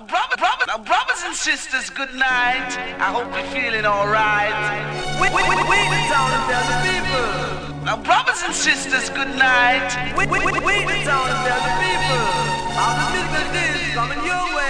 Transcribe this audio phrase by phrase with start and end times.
[0.00, 2.72] Now, brother, brother, now, brothers and sisters, good night.
[2.96, 4.56] I hope you're feeling alright.
[5.20, 7.84] We, we, we, we the town and tell the people.
[7.84, 9.92] Now, brothers and sisters, good night.
[10.16, 12.24] We, we, we, we the town and tell the people.
[12.80, 14.60] How the business is coming your way.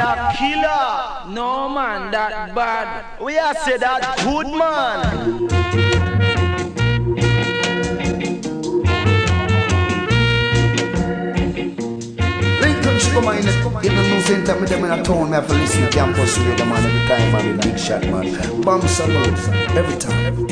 [0.00, 1.19] a killer.
[1.30, 3.20] No man, that bad.
[3.22, 5.48] We are say that good man.
[13.12, 15.82] Come on, in the news center, me them in a town, me have to listen
[15.82, 18.60] to campus radio, man, every time, man, big shot, man.
[18.62, 20.46] Bomb salute, every time.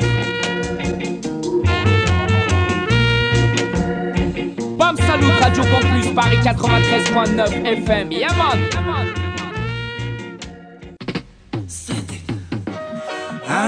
[4.77, 8.13] Bam Salut, Radio Campus, Paris 93.9 FM.
[8.13, 9.18] Yeah, man.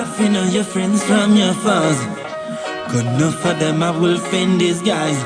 [0.00, 2.00] Half know your friends from your foes.
[2.90, 5.22] Good enough for them, I will in disguise.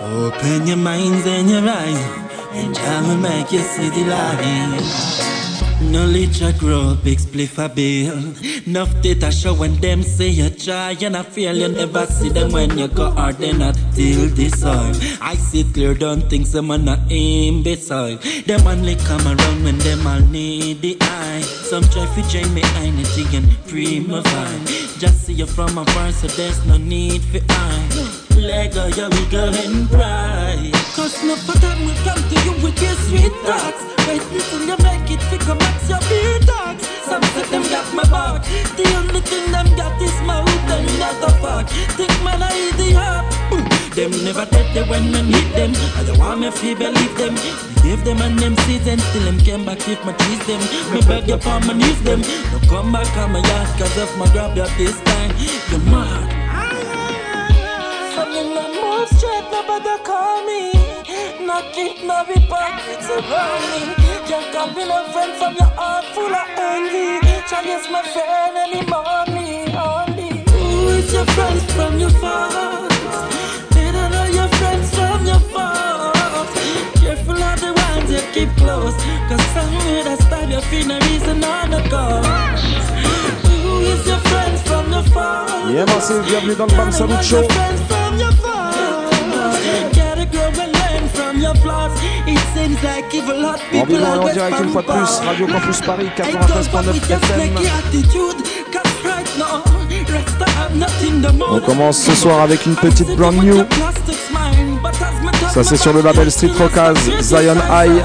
[0.00, 2.02] Open your minds and your eyes.
[2.52, 5.33] And I will make you see the light.
[5.90, 8.34] Knowledge a grow, big spliff a bill.
[8.66, 12.52] Enough data show when them say you try and I feel you never see them
[12.52, 14.92] when you go hard they not till this soil.
[15.20, 18.18] I see clear, don't think some man not imbecile.
[18.46, 21.42] Them only come around when them all need the eye.
[21.42, 24.98] Some try to join me energy and free my vibe.
[24.98, 28.23] Just see you from afar, so there's no need for eye.
[28.36, 30.70] Lego, yeah, we go and cry.
[30.94, 33.82] Cause no for them will come to you with your sweet thoughts.
[34.06, 36.86] Wait until you make it, pick up max your beat dogs.
[37.04, 38.44] Some say them got my back.
[38.76, 41.68] The only thing them got is my mouth and not the fuck.
[41.96, 43.24] Think man I idiot.
[43.94, 45.72] Them never dead they when men hit them.
[45.96, 47.34] I don't want me to believe them.
[47.82, 50.60] Give them and them season till them came back if my tease them.
[50.92, 52.22] Me beg you for my knees them.
[52.50, 55.30] Don't come back on my yard cause if my grab you this time,
[55.70, 56.43] you're mad.
[61.72, 63.94] Keep no hypocrites around me.
[64.28, 67.20] Can't come be no friend from your heart full of envy.
[67.48, 70.42] Chalice my friend anymore, me only.
[70.50, 73.16] Who is your friends from your faults?
[73.74, 76.52] They don't know your friends from your faults.
[77.00, 78.96] Careful of the ones you keep close.
[79.28, 82.86] Cause somewhere that stab you feel no reason on the cause.
[83.44, 85.52] Who is your friends from your faults?
[85.70, 87.42] Yeah, merci, bienvenue dans le Bam Salut Show.
[93.74, 97.58] En vivant et en direct une fois de plus, Radio Campus Paris 93.9 FM.
[101.50, 103.64] On commence ce soir avec une petite brand new.
[105.52, 108.02] Ça c'est sur le label Street Rockaz, Zion High.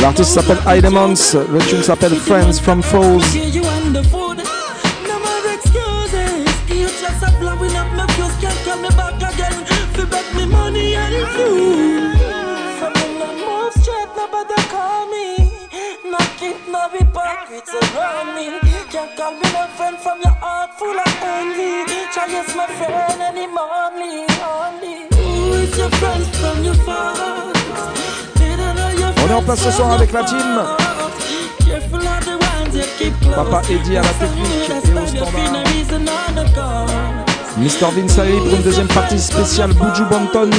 [0.00, 1.14] L'artiste s'appelle High Demons,
[1.52, 3.22] le tune s'appelle Friends from Foes.
[16.92, 18.58] Hypocrites around me.
[18.90, 21.84] Can't call me no friend from your heart full of envy.
[22.14, 25.08] Chalice my friend anymore, only, only.
[25.16, 26.72] Who is your friend from your?
[29.24, 30.60] On est en place ce soir avec la team.
[33.34, 35.26] Papa Eddie à la technique et au
[36.36, 37.21] standard.
[37.58, 37.90] Mr.
[37.94, 40.50] Vince pour une deuxième partie spéciale Buju Banton.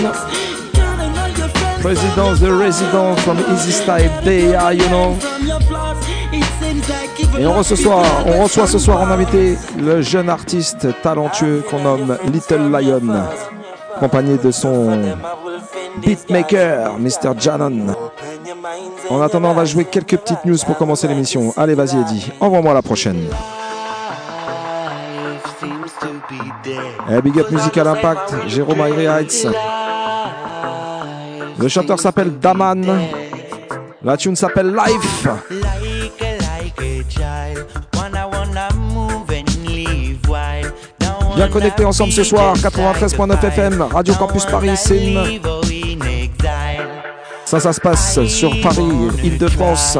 [1.83, 5.15] The Resident from Easy Style Day, you know.
[7.37, 11.63] Et on reçoit, ce soir, on reçoit ce soir en invité le jeune artiste talentueux
[11.69, 13.01] qu'on nomme Little Lion,
[13.95, 15.17] accompagné de son
[15.97, 17.33] beatmaker, Mr.
[17.37, 17.95] Janon.
[19.09, 21.53] En attendant, on va jouer quelques petites news pour commencer l'émission.
[21.57, 23.27] Allez, vas-y, Eddie, envoie-moi la prochaine.
[26.65, 29.47] Hey, big up Musical Impact, Jérôme Airy Heights.
[31.59, 32.85] Le chanteur s'appelle Daman.
[34.01, 35.27] La tune s'appelle Life.
[41.35, 45.39] Bien connectés ensemble ce soir, 93.9 FM, Radio Campus Paris, Sim.
[47.45, 49.97] Ça, ça se passe sur Paris, Île-de-France.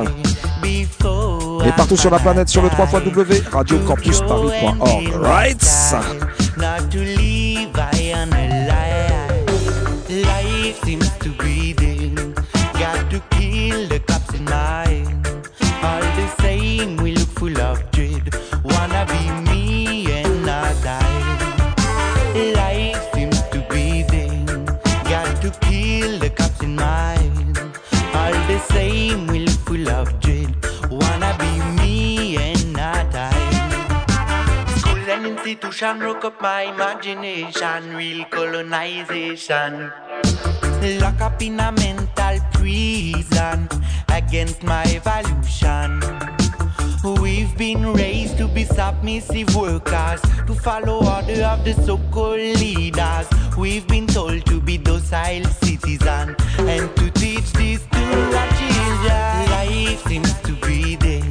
[1.66, 5.14] Et partout sur la planète sur le 3 W, radiocampusparis.org.
[5.22, 5.62] Right?
[6.64, 7.13] not to
[35.64, 39.92] touch and rock up my imagination, real colonization.
[41.00, 43.70] Lock up in a mental prison
[44.10, 46.02] against my evolution.
[47.22, 53.28] We've been raised to be submissive workers, to follow order of the so-called leaders.
[53.58, 58.04] We've been told to be docile citizens and to teach this to
[58.38, 59.50] our children.
[59.56, 61.24] Life seems to be there,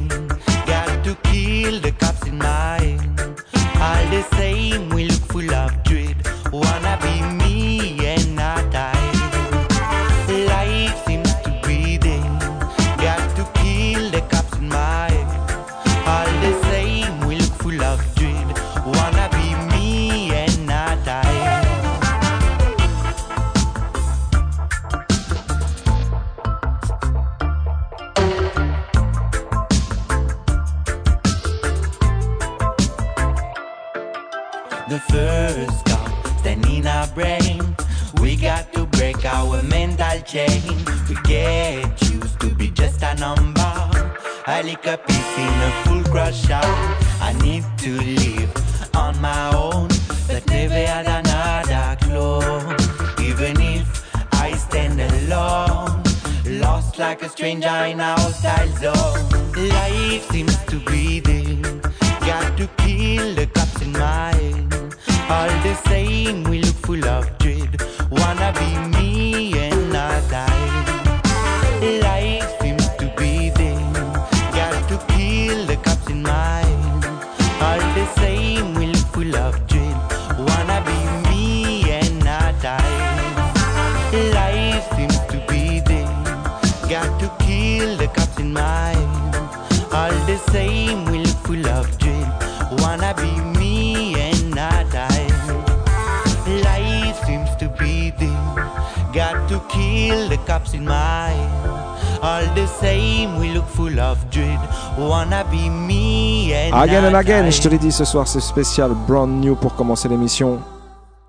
[107.63, 110.59] te l'ai dit ce soir, c'est spécial brand new pour commencer l'émission.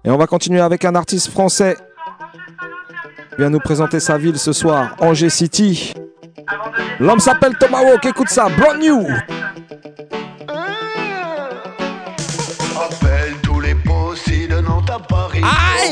[0.05, 1.77] Et on va continuer avec un artiste français.
[3.33, 5.93] Il vient nous présenter sa ville ce soir, Angers City.
[6.99, 9.07] L'homme s'appelle Tomahawk, écoute ça, brand new.
[12.77, 15.43] Appelle tous les possis de Nantes à Paris.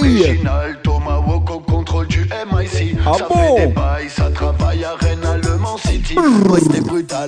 [0.03, 0.41] Aïe
[0.83, 2.97] Tomahawk au contrôle du MIC.
[3.07, 6.17] Ah ça bon fait des bails, ça travaille à Rennes, à Le Mans City.
[6.19, 6.59] Ouais,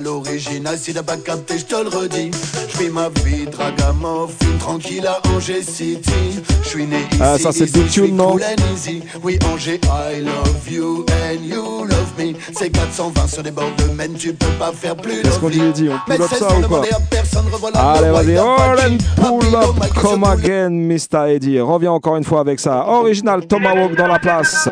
[0.05, 2.31] c'était brutal, original, si t'as pas capté, je te le redis.
[2.69, 6.41] Je vis ma vie, dragamophile, tranquille à Angers City.
[6.63, 9.03] Je suis né ici, Ah, ça, c'est suis Tune, non cool and easy.
[9.23, 12.33] Oui, Angers, I love you and you love me.
[12.57, 15.71] C'est 420 sur des bords de Maine, tu peux pas faire plus Qu'est-ce qu'on lui
[15.73, 19.93] dit On pull up ça ou quoi personne, Allez, le vas-y, all and pull up,
[20.01, 21.27] come again, Mr.
[21.29, 21.59] Eddie.
[21.59, 22.85] Reviens encore une fois avec ça.
[22.87, 24.69] Original Tomahawk dans la place.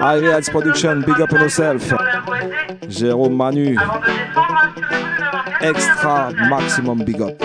[0.00, 1.92] Ivy Heights Production, big up on yourself.
[2.88, 3.76] Jérôme Manu.
[5.60, 7.42] Extra maximum big up.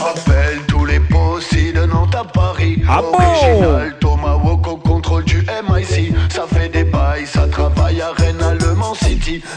[0.00, 2.82] Appelle tous les possis de Nantes à Paris.
[2.88, 5.38] Ah bon Original Tomahawk au contrôle du
[5.68, 6.14] MIC.
[6.30, 8.58] Ça fait des bails, ça travaille à Rennes,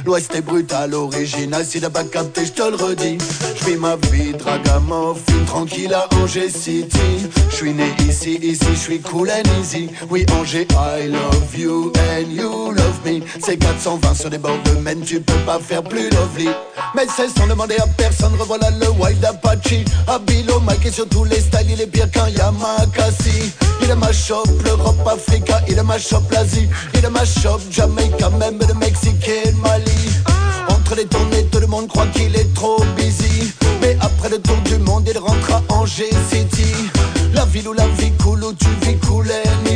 [0.05, 1.65] L'Ouest est brutal, original.
[1.65, 3.17] Si t'as pas capté, je te le redis.
[3.59, 7.27] Je vis ma vie, dragamophile, tranquille à Angers City.
[7.49, 9.89] Je suis né ici, ici, je suis cool and easy.
[10.09, 13.21] Oui, Angers, I love you and you love me.
[13.43, 16.49] C'est 420 sur des bords de Maine, tu peux pas faire plus lovely.
[16.95, 19.83] Mais c'est sans demander à personne, revoilà le Wild Apache.
[20.07, 23.51] Habilo, Mike et sur tous les styles, il est pire qu'un Yamakasi.
[23.85, 26.67] Il est ma shop, l'Europe, Africa, il est ma shop, l'Asie.
[26.95, 29.91] Il est ma shop, Jamaica, même le Mexique et le Mali.
[30.69, 33.53] Entre les tournées, tout le monde croit qu'il est trop busy.
[33.81, 36.73] Mais après le tour du monde, il rentre à Angers City.
[37.35, 39.69] La ville où la vie coule, où tu vis cool and.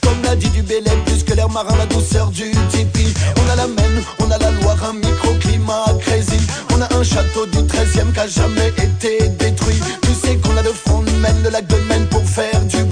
[0.00, 3.12] Comme l'a dit du Bélem, plus que l'air marin, la douceur du tipi.
[3.44, 6.40] On a la Maine, on a la Loire, un microclimat crazy.
[6.74, 9.78] On a un château du 13e qui a jamais été détruit.
[10.00, 12.89] Tu sais qu'on a de front de Maine, le lac de Maine pour faire du.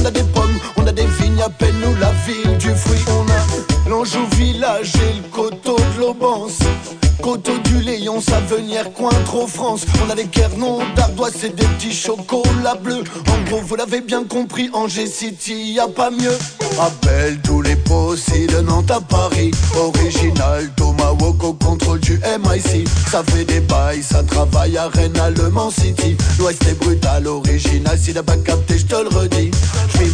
[0.00, 3.04] On a des pommes, on a des vignes, à peine nous la ville du fruit.
[3.08, 6.58] On a l'Anjou village et le coteau de l'Aubance.
[7.28, 9.82] Coteau du Léon, Savenière, coin trop France.
[10.02, 13.04] On a des Quernons, d'Ardoise et des petits chocolats bleus.
[13.28, 16.38] En gros, vous l'avez bien compris, Angers City, y a pas mieux.
[16.80, 19.50] Appelle tous les possis de Nantes à Paris.
[19.76, 22.88] Original, Tomahawk au contrôle du MIC.
[23.10, 26.16] Ça fait des bails, ça travaille à Rennes, Le Mans City.
[26.38, 29.50] L'Ouest est brutal, original, si t'as pas capté, je te le redis.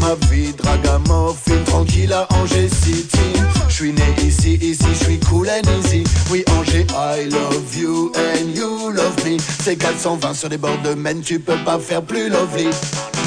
[0.05, 3.33] Ma vie, dragamophile, tranquille à Angers City.
[3.69, 6.05] Je suis né ici, ici, je suis cool and easy.
[6.31, 9.39] Oui, Angers, I love you and you love love me.
[9.63, 12.69] C'est 420 sur les bords de Maine, tu peux pas faire plus lovely.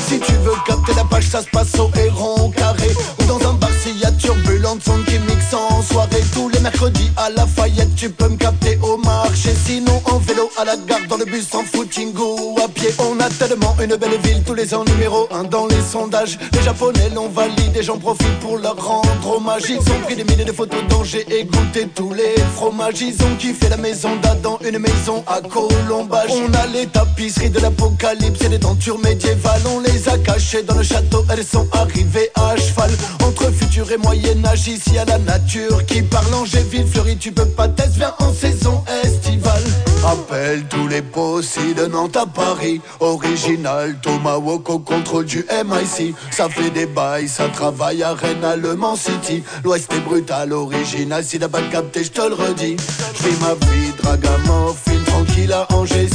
[0.08, 2.92] Si tu veux capter la page, ça se passe au héron carré.
[3.20, 6.24] Ou dans un bar s'il y a turbulente, son qui mixe en soirée.
[6.34, 9.52] Tous les mercredis à la Fayette, tu peux me capter au marché.
[9.66, 12.90] Sinon en vélo à la gare, dans le bus, en footing ou à pied.
[13.00, 16.38] On a tellement une belle ville, tous les ans numéro 1 dans les sondages.
[16.52, 19.64] Les Japonais l'ont validé, j'en profite pour leur rendre hommage.
[19.70, 23.02] Ils ont pris des milliers de photos d'Angers et goûté tous les fromages.
[23.02, 26.32] Ils ont kiffé la maison d'Adam, une maison à Colombage.
[26.32, 29.62] On a les tapisseries de l'apocalypse et des tentures médiévales.
[29.74, 32.92] On les a cachées dans le château, elles sont arrivées à cheval.
[33.24, 36.18] Entre futur et moyen-âge, ici à la nature qui parle.
[36.58, 39.64] Angéville, Fleury, tu peux pas tester, viens en saison estivale.
[40.06, 42.82] Appelle tous les possibles de Nantes à Paris.
[43.00, 46.16] Original, Tomahawk au contrôle du MIC.
[46.32, 49.44] Ça fait des bails, ça travaille à Rennes, à Le Mans City.
[49.64, 51.24] L'Ouest est brutal, original.
[51.24, 52.78] Si t'as pas capté, je te le redis.
[53.16, 56.07] J'fais ma vie, dragamophile, tranquille à Angers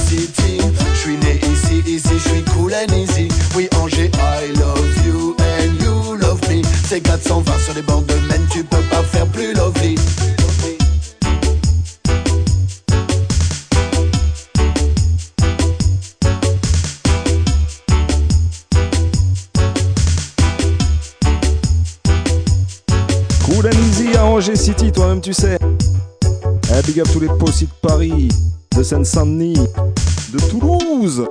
[26.93, 28.29] big up tous les possis de Paris,
[28.77, 31.27] de Seine-Saint-Denis, de Toulouse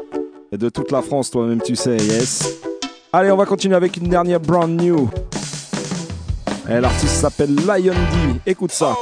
[0.51, 2.49] et de toute la France, toi-même tu sais, yes.
[3.13, 5.07] Allez, on va continuer avec une dernière brand new.
[6.67, 8.39] Eh, L'artiste s'appelle Lion D.
[8.47, 8.95] Écoute ça.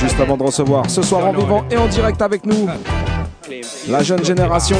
[0.00, 2.68] Juste avant de recevoir ce soir en vivant et en direct avec nous,
[3.88, 4.76] la jeune génération,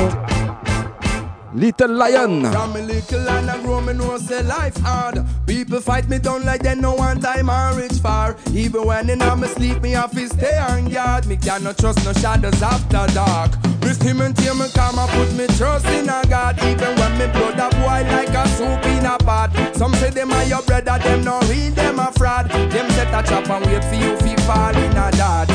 [1.54, 2.50] Little Lion.
[2.50, 5.22] From a little land I grow, me know say life hard.
[5.46, 8.36] People fight me down like they know one time I reach far.
[8.54, 11.26] Even when in my sleep, me have to stay on guard.
[11.26, 13.52] Me cannot trust no shadows after dark.
[13.82, 16.56] Me him and tear me come and put me trust in a God.
[16.64, 19.50] Even when me blood a boil like a soup in a pot.
[19.76, 22.48] Some say them are your brother, them no real, them a fraud.
[22.50, 25.48] Them set a trap and wait for you fi fall in a dot.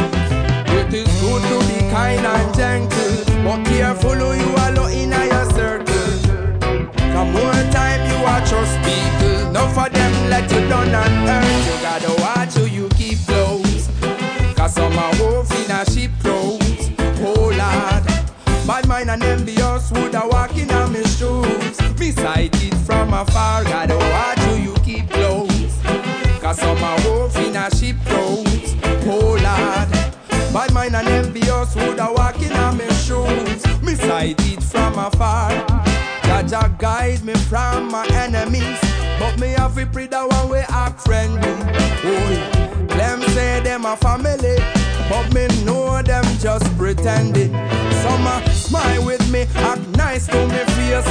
[0.70, 5.25] It is good to be kind and gentle, but careful who you allow in a
[5.25, 5.87] your circle.
[7.17, 9.51] Come more time you are trust people.
[9.51, 11.65] No for them let you down and hurt.
[11.65, 13.89] You gotta oh, watch who you keep close.
[14.55, 16.91] Cause some are wolf in a sheep clothes.
[17.19, 18.05] Oh lord.
[18.67, 22.00] Bad mind and envious would a walk in a me shoes.
[22.00, 23.63] Me sight it from afar.
[23.63, 25.81] Gotta oh, watch who you keep close.
[26.39, 28.75] Cause some are wolf in a sheep clothes.
[29.07, 30.53] Oh lord.
[30.53, 33.81] Bad mind and envious would a walk in a me shoes.
[33.81, 35.97] Me sight it from afar.
[36.48, 38.80] Jaja guide me from my enemies.
[39.20, 41.42] But me have to pray the one way act friendly.
[41.42, 44.56] Oh, them say them a family.
[45.10, 47.51] But me know them just pretending.
[48.01, 51.06] Some a smile with me, act nice to me face.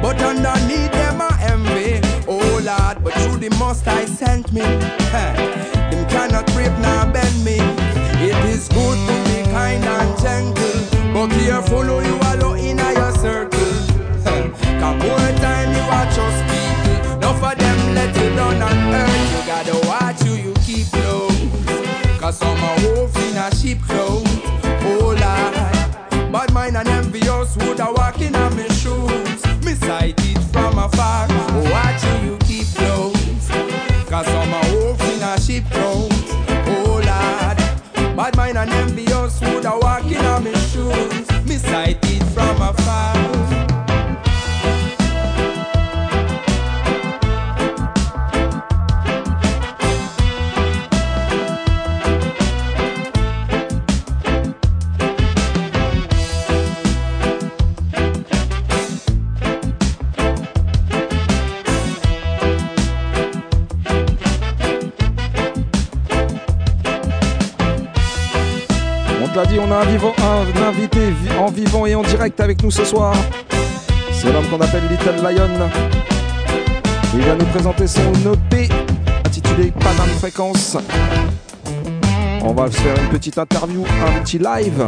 [0.00, 2.00] But underneath them a envy.
[2.28, 4.60] Oh Lord, but through the most I sent me.
[4.60, 7.58] Them cannot break nor bend me.
[8.22, 11.12] It is good to be kind and gentle.
[11.12, 13.55] But careful who you allow in your circle.
[14.86, 17.18] Cause more time you are trust people.
[17.18, 19.32] No for them let you down on earth.
[19.32, 22.20] You gotta watch who you keep close.
[22.20, 24.28] Cause some are wolf in a sheep clothes.
[24.86, 26.32] Oh Lord.
[26.32, 29.44] Bad mind and envious would a walk in on me shoes.
[29.64, 31.26] Me sight it from afar.
[31.30, 33.48] Oh, watch who you keep close.
[34.08, 36.30] Cause some are wolf in a sheep clothes.
[36.70, 38.16] Oh Lord.
[38.16, 41.28] Bad mind and envious would a walk in on me shoes.
[41.44, 43.15] Me sight it from afar.
[69.76, 73.14] Un, vivant, un invité vi- en vivant et en direct avec nous ce soir.
[74.12, 75.68] C'est l'homme qu'on appelle Little Lion.
[77.14, 78.68] Il va nous présenter son EP
[79.26, 80.76] intitulé Panam Fréquence.
[82.42, 84.86] On va faire une petite interview, un petit live.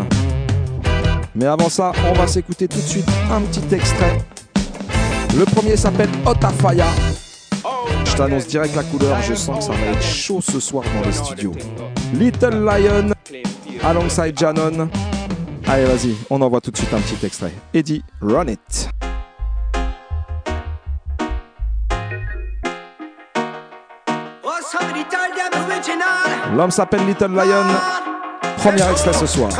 [1.34, 4.18] Mais avant ça, on va s'écouter tout de suite un petit extrait.
[5.36, 6.86] Le premier s'appelle Otafaya.
[8.04, 11.06] Je t'annonce direct la couleur, je sens que ça va être chaud ce soir dans
[11.06, 11.52] les studios.
[12.14, 13.10] Little Lion
[13.84, 14.88] alongside Janon.
[15.66, 17.52] Allez, vas-y, on envoie tout de suite un petit extrait.
[17.74, 18.88] Eddie, run it.
[26.56, 27.66] L'homme s'appelle Little Lion.
[28.56, 29.50] Premier extrait ce soir.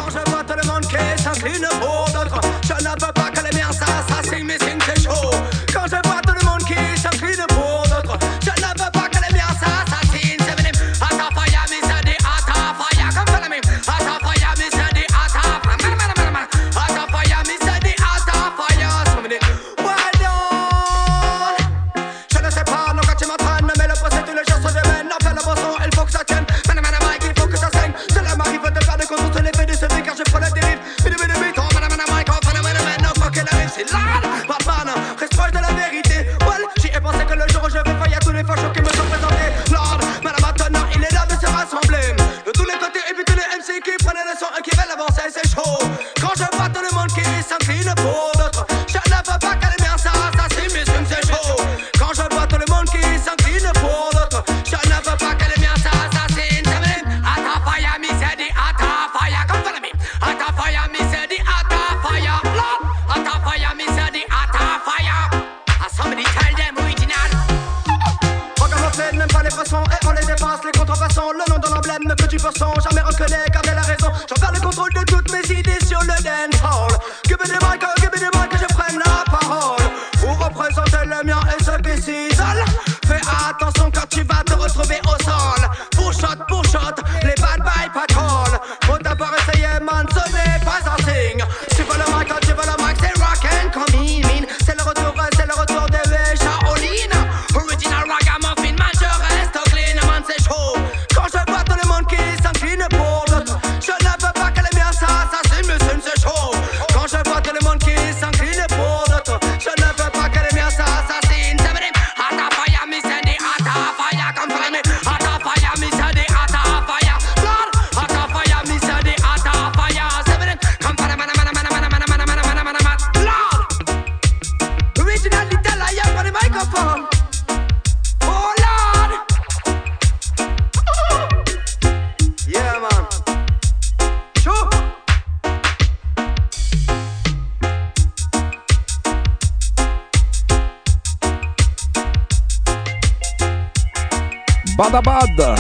[144.79, 145.59] Badabad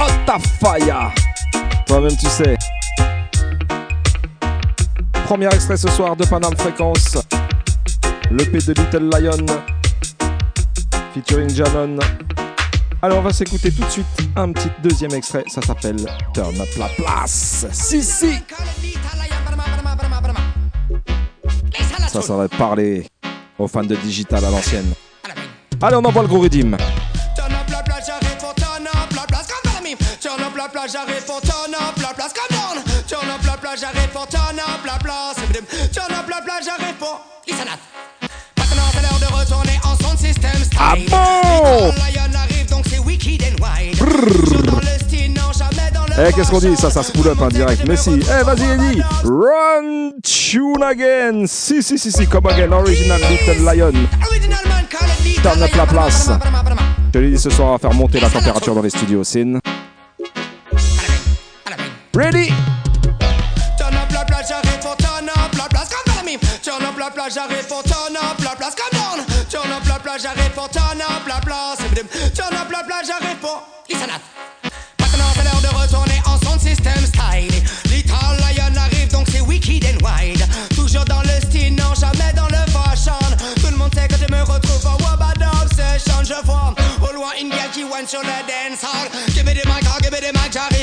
[0.00, 1.12] Otafaya
[1.86, 2.56] Toi-même tu sais.
[5.26, 7.18] Premier extrait ce soir de Panam Fréquence.
[8.32, 9.46] Le P de Little Lion.
[11.14, 11.98] Featuring Janon.
[13.00, 15.44] Alors on va s'écouter tout de suite un petit deuxième extrait.
[15.46, 17.64] Ça s'appelle Turn Up la place.
[17.70, 18.42] Si si
[22.08, 23.06] Ça, ça va parler
[23.56, 24.92] aux fans de digital à l'ancienne.
[25.80, 26.76] Allez, on envoie le gros rythme.
[30.58, 32.82] La place, j'arrive pour turn up la place, comme down.
[33.06, 35.36] Turn up la place, j'arrive pour turn up la place.
[35.92, 37.20] Turn up la place, j'arrive pour.
[37.46, 37.78] Listen up.
[38.58, 40.78] Maintenant, c'est l'heure de retourner en son système style.
[40.80, 43.98] Ah bon Lion arrive, donc c'est wicked and wild.
[43.98, 46.28] Toujours dans le style, non, jamais dans le.
[46.28, 46.76] Eh, qu'est-ce qu'on dit?
[46.76, 47.84] Ça, ça se pull up en direct.
[47.86, 48.10] Mais si.
[48.10, 49.02] Eh, vas-y, Eddie.
[49.22, 51.44] Run tune again.
[51.46, 52.26] Si, si, si, si.
[52.26, 52.72] Come again.
[52.72, 53.92] Original Little Lion.
[55.40, 56.30] Turn up la place.
[57.14, 59.22] Je l'ai dit ce soir, on va faire monter la température dans les studios.
[59.22, 59.60] Sin.
[62.18, 62.48] Ready?
[63.78, 66.40] Turn up la place, j'arrive pour turn up la place comme mime.
[66.64, 69.24] Turn up la place, j'arrive pour turn up la place comme down.
[69.48, 71.78] Turn up la place, j'arrive pour turn up la place.
[72.34, 73.62] Turn up la place, j'arrive pour.
[73.88, 74.20] Listen up.
[74.98, 77.62] Maintenant, c'est l'heure de retourner en son système style.
[77.88, 80.44] Little Lion arrive, donc c'est wicked and wild.
[80.74, 83.14] Toujours dans le style, non, jamais dans le fashion.
[83.60, 86.24] Tout le monde sait que je me retrouve en Wabad Obsession.
[86.24, 89.08] Je vois au loin une gueule qui one sur le dance hall.
[89.28, 90.77] Give me des mic, give me des mic, j'arrive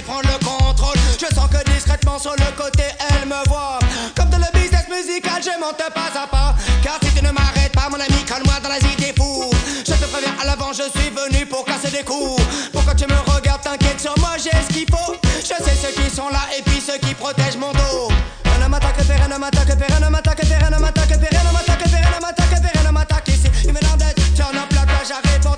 [2.19, 3.80] sur le côté, elle me voit.
[4.15, 6.56] Comme dans le business musical, je monte pas à pas.
[6.82, 9.49] Car si tu ne m'arrêtes pas, mon ami, colle-moi dans la idée fou.
[9.86, 12.41] Je te préviens à l'avant, je suis venu pour casser des coups.
[12.71, 15.15] Pourquoi tu me regardes, t'inquiète sur moi, j'ai ce qu'il faut.
[15.41, 18.10] Je sais ceux qui sont là et puis ceux qui protègent mon dos.
[18.45, 21.84] Rien ne m'attaque, rien ne m'attaque, rien ne m'attaque, rien ne m'attaque, rien ne m'attaque,
[21.84, 23.28] rien ne m'attaque, rien ne m'attaque.
[23.28, 24.36] Ici, d'être.
[24.36, 25.58] Turn up la place, j'arrive pour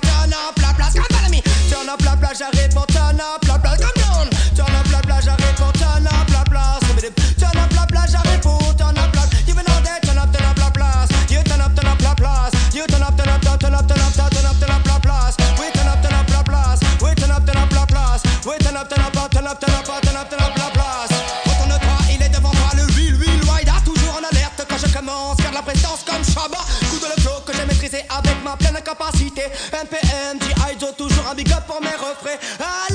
[32.40, 32.87] I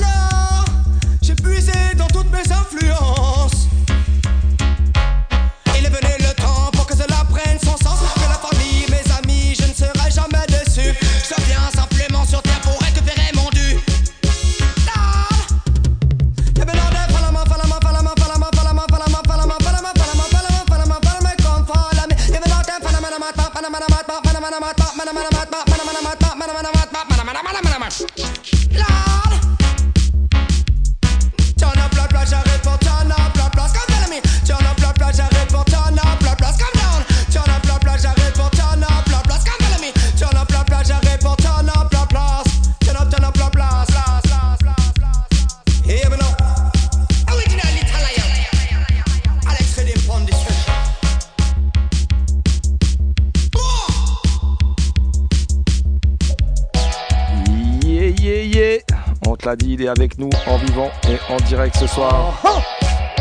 [59.74, 62.40] Il est avec nous en vivant et en direct ce soir.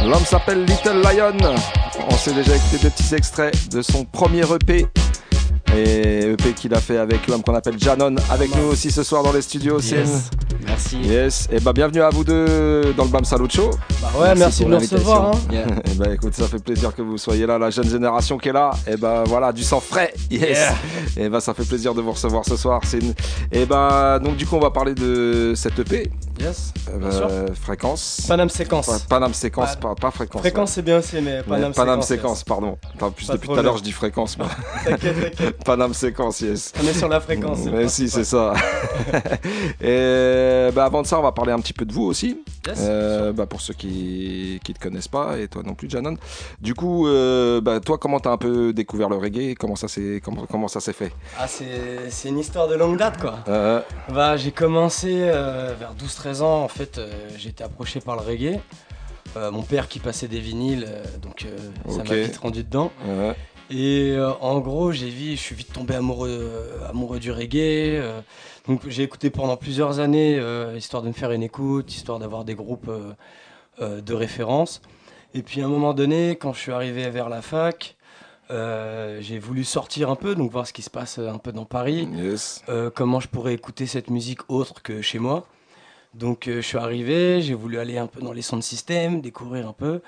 [0.06, 1.56] L'homme s'appelle Little Lion.
[2.12, 4.86] On s'est déjà écouté des petits extraits de son premier EP.
[5.76, 8.18] Et EP qu'il a fait avec l'homme qu'on appelle Janon.
[8.30, 9.80] Avec nous aussi ce soir dans les studios.
[9.80, 10.30] Yes.
[10.68, 10.98] Merci.
[10.98, 11.50] Yes.
[11.52, 13.72] Et bah bienvenue à vous deux dans le Bam Salut Show.
[14.04, 15.32] Bah ouais, merci, pour de nous recevoir.
[15.32, 15.32] Hein.
[15.86, 18.54] Et bah écoute, ça fait plaisir que vous soyez là, la jeune génération qui est
[18.54, 18.72] là.
[18.86, 20.14] Et bah voilà, du sang frais.
[20.30, 20.60] Yes.
[21.18, 22.82] Et bah ça fait plaisir de vous recevoir ce soir.
[22.94, 23.14] Une-
[23.52, 26.12] Et bah donc du coup on va parler de cette EP.
[26.40, 27.30] Yes, Euh, bien sûr.
[27.62, 28.26] fréquence.
[28.28, 28.88] Paname séquence.
[28.88, 30.42] Pas- Paname séquence, pas, pas fréquence.
[30.42, 32.44] Fréquence, c'est bien aussi, mais Paname Paname séquence, yes.
[32.44, 32.78] pardon.
[32.96, 34.38] Attends, en plus, depuis tout à l'heure, je dis fréquence.
[34.38, 34.48] moi.
[34.86, 35.64] T'inquiète, t'inquiète.
[35.64, 36.74] Paname séquence, yes.
[36.84, 38.54] On est sur la fréquence, c'est Mais si, c'est ça.
[39.80, 42.42] et bah, avant de ça, on va parler un petit peu de vous aussi.
[42.68, 46.16] Yes, Euh, bah, pour ceux qui ne te connaissent pas, et toi non plus, Janon.
[46.62, 49.56] Du coup, euh, bah, toi, comment t'as un peu découvert le reggae?
[49.56, 51.12] Comment ça s'est comment, comment ça s'est fait?
[51.38, 53.40] Ah, c'est c'est une histoire de longue date, quoi.
[53.48, 56.64] Euh, Bah, j'ai commencé euh, vers 12-13 ans.
[56.64, 58.60] En fait, euh, j'ai été approché par le reggae.
[59.36, 60.88] Mon père qui passait des vinyles,
[61.24, 61.48] donc
[61.90, 62.92] ça m'a vite rendu dedans.
[63.04, 63.36] Ouais.
[63.72, 66.52] Et en gros, j'ai je suis vite tombé amoureux,
[66.88, 68.00] amoureux du reggae.
[68.68, 70.40] donc j'ai écouté pendant plusieurs années,
[70.76, 72.92] histoire de me faire une écoute, histoire d'avoir des groupes
[73.80, 74.82] de référence.
[75.34, 77.96] Et puis à un moment donné, quand je suis arrivé vers la fac,
[78.52, 81.66] euh, j'ai voulu sortir un peu, donc voir ce qui se passe un peu dans
[81.66, 82.08] Paris,
[82.70, 85.48] euh, comment je pourrais écouter cette musique autre que chez moi.
[86.14, 89.22] Donc euh, je suis arrivé, j'ai voulu aller un peu dans les sons de système,
[89.22, 90.02] découvrir un peu.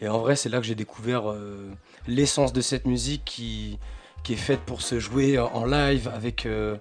[0.00, 1.70] Et en vrai, c'est là que j'ai découvert euh,
[2.06, 3.78] l'essence de cette musique qui,
[4.24, 6.76] qui est faite pour se jouer en live avec euh,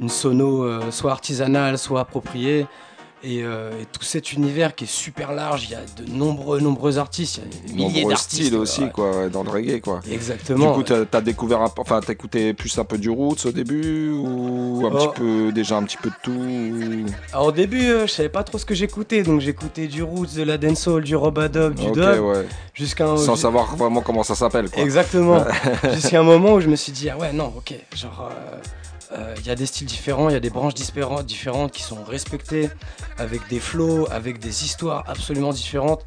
[0.00, 2.66] une sono euh, soit artisanale, soit appropriée.
[3.26, 6.60] Et, euh, et tout cet univers qui est super large, il y a de nombreux,
[6.60, 8.30] nombreux artistes, il y a des milliers Nombreux d'artistes.
[8.42, 8.90] styles aussi, ouais.
[8.90, 10.00] quoi, dans le reggae, quoi.
[10.12, 13.46] Exactement, Du coup, t'as t'as découvert, un enfin, t'as écouté plus un peu du roots
[13.46, 14.96] au début ou un Oh.
[14.98, 18.44] petit peu, déjà un petit peu de tout Alors au début, euh, je savais pas
[18.44, 21.94] trop ce que j'écoutais, donc j'écoutais du roots, de la dancehall, du robadub, du Ok,
[21.94, 22.46] dub, ouais.
[22.74, 24.68] jusqu'à Sans savoir vraiment comment ça s'appelle.
[24.76, 25.44] Exactement.
[25.94, 28.56] Jusqu'à un moment où je me suis dit, ah ouais, non, ok, genre, euh,
[29.38, 32.02] il y a des styles différents, il y a des branches différentes, différentes qui sont
[32.04, 32.68] respectées,
[33.18, 36.04] avec des flows, avec des histoires absolument différentes.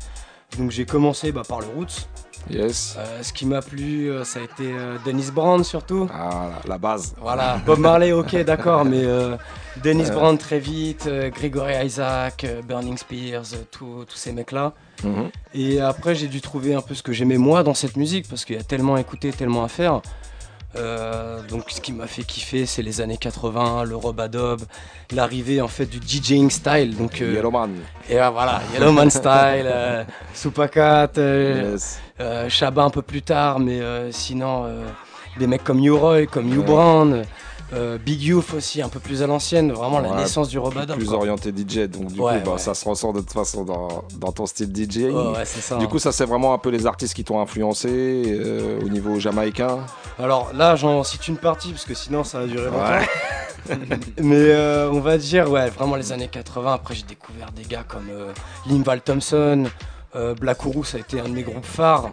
[0.58, 2.08] Donc j'ai commencé bah, par le roots.
[2.50, 2.96] Yes.
[2.98, 6.08] Euh, ce qui m'a plu, euh, ça a été euh, Dennis Brown surtout.
[6.14, 7.14] Ah, la, la base.
[7.20, 9.36] Voilà, Bob Marley, ok, d'accord, mais euh,
[9.84, 10.14] Dennis Euh.
[10.14, 14.74] Brown très vite, euh, Gregory Isaac, euh, Burning Spears, euh, tous tous ces mecs-là.
[15.04, 15.30] Mhm.
[15.56, 18.46] Et après, j'ai dû trouver un peu ce que j'aimais moi dans cette musique, parce
[18.46, 20.02] qu'il y a tellement à écouter, tellement à faire.
[20.76, 24.62] Euh, donc, ce qui m'a fait kiffer, c'est les années 80, le robadob,
[25.12, 26.96] l'arrivée en fait du DJing style.
[26.98, 27.70] Donc, euh, Yellowman.
[28.10, 32.00] Et euh, voilà, Yellowman style, Supacat, Yes.
[32.50, 33.80] Shabba un peu plus tard, mais
[34.12, 34.66] sinon,
[35.40, 36.64] des mecs comme Roy, comme Ouais.
[36.64, 37.24] Brown,
[37.74, 40.98] euh, Big Youth aussi, un peu plus à l'ancienne, vraiment la Ouais, naissance du robadob.
[40.98, 41.18] Plus quoi.
[41.18, 42.58] orienté DJ, donc du Ouais, coup, bah, ouais.
[42.58, 44.98] ça se ressent de toute façon dans, dans ton style DJ.
[44.98, 45.88] Ouais, ouais, c'est ça, Du hein.
[45.88, 49.80] coup, ça, c'est vraiment un peu les artistes qui t'ont influencé euh, au niveau jamaïcain.
[50.18, 53.06] Alors là, j'en cite une partie parce que sinon ça va durer longtemps.
[54.22, 56.74] Mais euh, on va dire, ouais, vraiment les années 80.
[56.74, 58.08] Après, j'ai découvert des gars comme
[58.68, 59.66] Limval Thompson,
[60.16, 62.12] euh, Black Oru, ça a été un de mes groupes phares.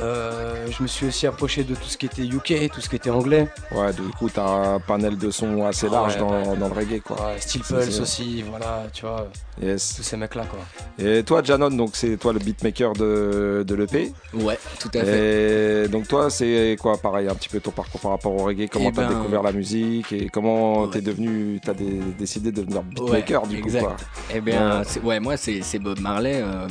[0.00, 2.96] Euh, je me suis aussi approché de tout ce qui était UK, tout ce qui
[2.96, 3.48] était anglais.
[3.72, 6.56] Ouais, du coup, t'as un panel de sons assez Ah large ouais, dans, ouais.
[6.56, 7.16] dans le reggae, quoi.
[7.16, 9.28] Ouais, Steel Pulse aussi, voilà, tu vois.
[9.62, 9.94] Yes.
[9.96, 10.60] Tous ces mecs-là, quoi.
[11.04, 14.12] Et toi, Janon, donc c'est toi le beatmaker de, de l'EP.
[14.34, 15.84] Ouais, tout à fait.
[15.84, 18.68] Et donc toi, c'est quoi, pareil, un petit peu ton parcours par rapport au reggae?
[18.70, 22.62] Comment Eh t'as ben, découvert la musique et comment t'es devenu, t'as dé- décidé de
[22.62, 23.80] devenir beatmaker Ouais, du exact.
[23.80, 23.96] coup quoi?
[24.34, 25.20] Eh bien, Ouais.
[25.20, 26.40] moi c'est c'est Bob Marley.
[26.42, 26.66] euh,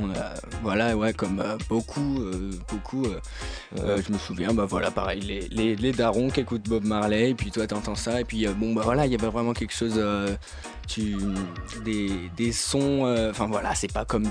[0.00, 3.04] on a, voilà, ouais, comme euh, beaucoup, euh, beaucoup.
[3.06, 7.30] euh, je me souviens, bah voilà, pareil, les, les, les darons qui écoutent Bob Marley,
[7.30, 9.74] et puis toi t'entends ça, et puis bon bah voilà, il y avait vraiment quelque
[9.74, 10.00] chose,
[10.86, 11.16] tu,
[11.84, 14.28] des, des sons, enfin voilà, c'est pas comme.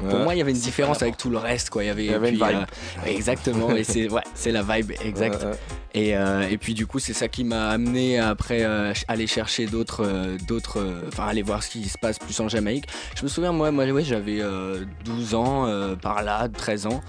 [0.00, 0.24] Pour Ouais.
[0.24, 1.84] moi, il y avait une différence avec tout le reste, quoi.
[1.84, 2.58] Il y avait, Il y avait une puis, vibe.
[2.58, 5.42] euh, exactement, et c'est ouais, c'est la vibe, exact.
[5.44, 5.50] Ouais.
[5.92, 9.26] Et, euh, et puis du coup, c'est ça qui m'a amené à, après euh, aller
[9.26, 12.86] chercher d'autres, euh, d'autres, euh, enfin aller voir ce qui se passe plus en Jamaïque.
[13.16, 17.00] Je me souviens, moi, moi ouais, j'avais euh, 12 ans, euh, par là, 13 ans.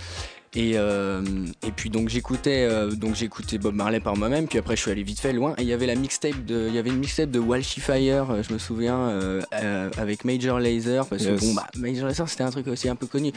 [0.54, 1.24] Et, euh,
[1.66, 4.92] et puis donc j'écoutais euh, donc j'écoutais Bob Marley par moi-même puis après je suis
[4.92, 6.98] allé vite fait loin et il y avait la mixtape de il y avait une
[6.98, 9.42] mixtape de Walshy Fire euh, je me souviens euh,
[9.98, 11.40] avec Major Lazer parce Yes.
[11.40, 13.32] que bon bah Major Lazer c'était un truc aussi un peu connu.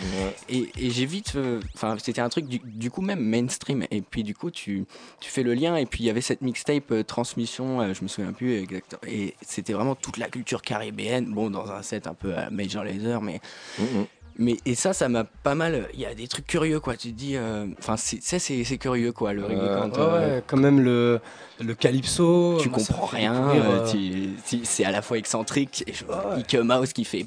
[0.48, 1.34] Et, et j'ai vite
[1.76, 4.84] enfin c'était un truc du, du coup même mainstream et puis du coup tu
[5.20, 8.32] tu fais le lien et puis il y avait cette mixtape transmission je me souviens
[8.32, 12.34] plus exactement et c'était vraiment toute la culture caribéenne bon dans un set un peu
[12.34, 13.40] à Major Lazer mais
[14.38, 15.88] mais et ça, ça m'a pas mal.
[15.94, 16.96] Il y a des trucs curieux, quoi.
[16.96, 19.58] Tu te dis, euh, enfin, c'est c'est- c'est c'est curieux, quoi, le reggae.
[19.58, 21.20] Euh, quand, ouais, euh, ouais, quand même le,
[21.60, 22.58] le calypso.
[22.60, 23.32] tu moi, ça comprends rien.
[23.54, 25.84] découvrir, tu- tu- c'est à la fois excentrique.
[25.86, 27.24] Et je vois Ike Mouse qui fait.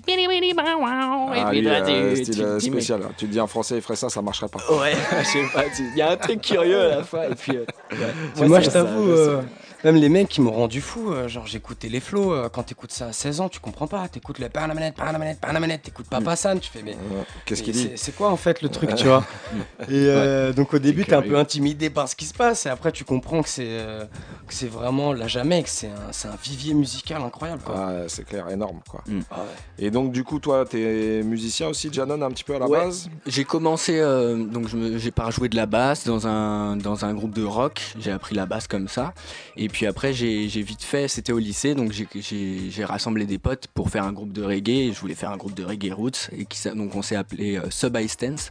[1.34, 3.02] Et Ah, puis lui, là, euh, tu- style tu te dis, mais- spécial.
[3.18, 4.60] Tu te dis en français, il ferait ça, ça marcherait pas.
[4.80, 5.64] Ouais, je sais pas.
[5.80, 7.28] Il y a un truc curieux à la fois.
[7.28, 7.66] Et puis, euh,
[8.48, 9.42] moi, je ça- t'avoue, ça- euh,
[9.84, 12.92] même les mecs qui m'ont rendu fou, euh, genre j'écoutais les flots, euh, quand t'écoutes
[12.92, 16.60] ça à 16 ans, tu comprends pas, t'écoutes le panamanette, panamanette, panamanette, t'écoutes Papa San,
[16.60, 16.98] tu fais mais
[17.46, 19.24] Qu'est-ce qu'il dit c'est- C'est quoi en fait le truc, tu vois
[19.90, 22.70] Et euh, donc au début, t'es un peu intimidé par ce qui se passe, et
[22.70, 24.06] après tu comprends que c'est euh,
[24.48, 27.76] que c'est vraiment la Jamaïque, c'est un, c'est un vivier musical incroyable quoi.
[27.78, 29.04] Ah, c'est clair, énorme quoi.
[29.32, 29.46] Ah ouais.
[29.86, 32.80] Et donc du coup, toi, t'es musicien aussi, Janon, un petit peu à la Ouais.
[32.80, 37.14] base J'ai commencé, euh, donc j'ai pas joué de la basse dans un, dans un
[37.14, 37.82] groupe de rock.
[38.00, 39.14] J'ai appris la basse comme ça.
[39.56, 43.90] Et puis après, j'ai vite fait, c'était au lycée, donc j'ai- rassemblé des potes pour
[43.90, 44.88] faire un groupe de reggae.
[44.88, 46.30] Et je voulais faire un groupe de reggae roots.
[46.36, 48.50] Et qui, donc on s'est appelé euh, Sub Stance.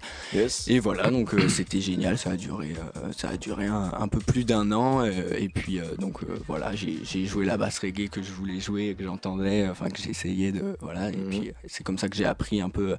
[0.69, 2.19] Et voilà, donc euh, c'était génial.
[2.19, 5.01] Ça a duré, euh, ça a duré un, un peu plus d'un an.
[5.05, 9.05] euh, et puis donc voilà, j'ai joué la basse reggae que je voulais jouer, que
[9.05, 10.77] j'entendais, enfin que j'essayais de.
[10.81, 11.09] Voilà.
[11.11, 12.97] Et puis euh, c'est comme ça que j'ai appris un peu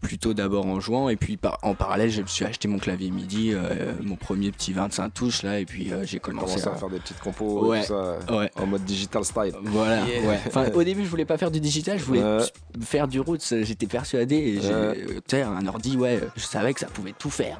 [0.00, 3.10] plutôt d'abord en jouant et puis par- en parallèle je me suis acheté mon clavier
[3.10, 6.74] MIDI euh, mon premier petit 25 touches là et puis euh, j'ai commencé Commencer à
[6.76, 7.88] faire des petites compos ouais, et tout
[8.28, 8.50] ça, ouais.
[8.56, 9.52] en mode digital style.
[9.64, 10.28] voilà Yeah.
[10.28, 10.38] ouais.
[10.46, 12.36] enfin, au début je voulais pas faire du digital je voulais Ouais.
[12.42, 14.94] s- faire du roots j'étais persuadé et euh,
[15.44, 17.58] un ordi ouais je savais que ça pouvait tout faire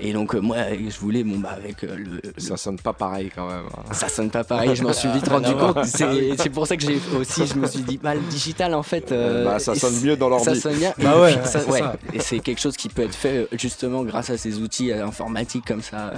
[0.00, 0.56] et donc euh, moi
[0.88, 3.64] je voulais bon bah avec euh, le, Ça sonne pas pareil quand même.
[3.76, 3.92] hein.
[3.92, 5.84] ça sonne pas pareil, je m'en suis vite rendu compte.
[5.84, 8.82] C'est c'est pour ça que j'ai aussi, je me suis dit, bah, le digital en
[8.82, 9.12] fait.
[9.12, 10.44] euh, Bah, ça sonne mieux dans l'ordi.
[10.44, 10.92] Ça sonne bien.
[10.98, 11.60] Bah ouais, ça-
[12.12, 15.06] Et c'est quelque chose qui peut être fait euh, justement grâce à ces outils euh,
[15.06, 16.12] informatiques comme ça.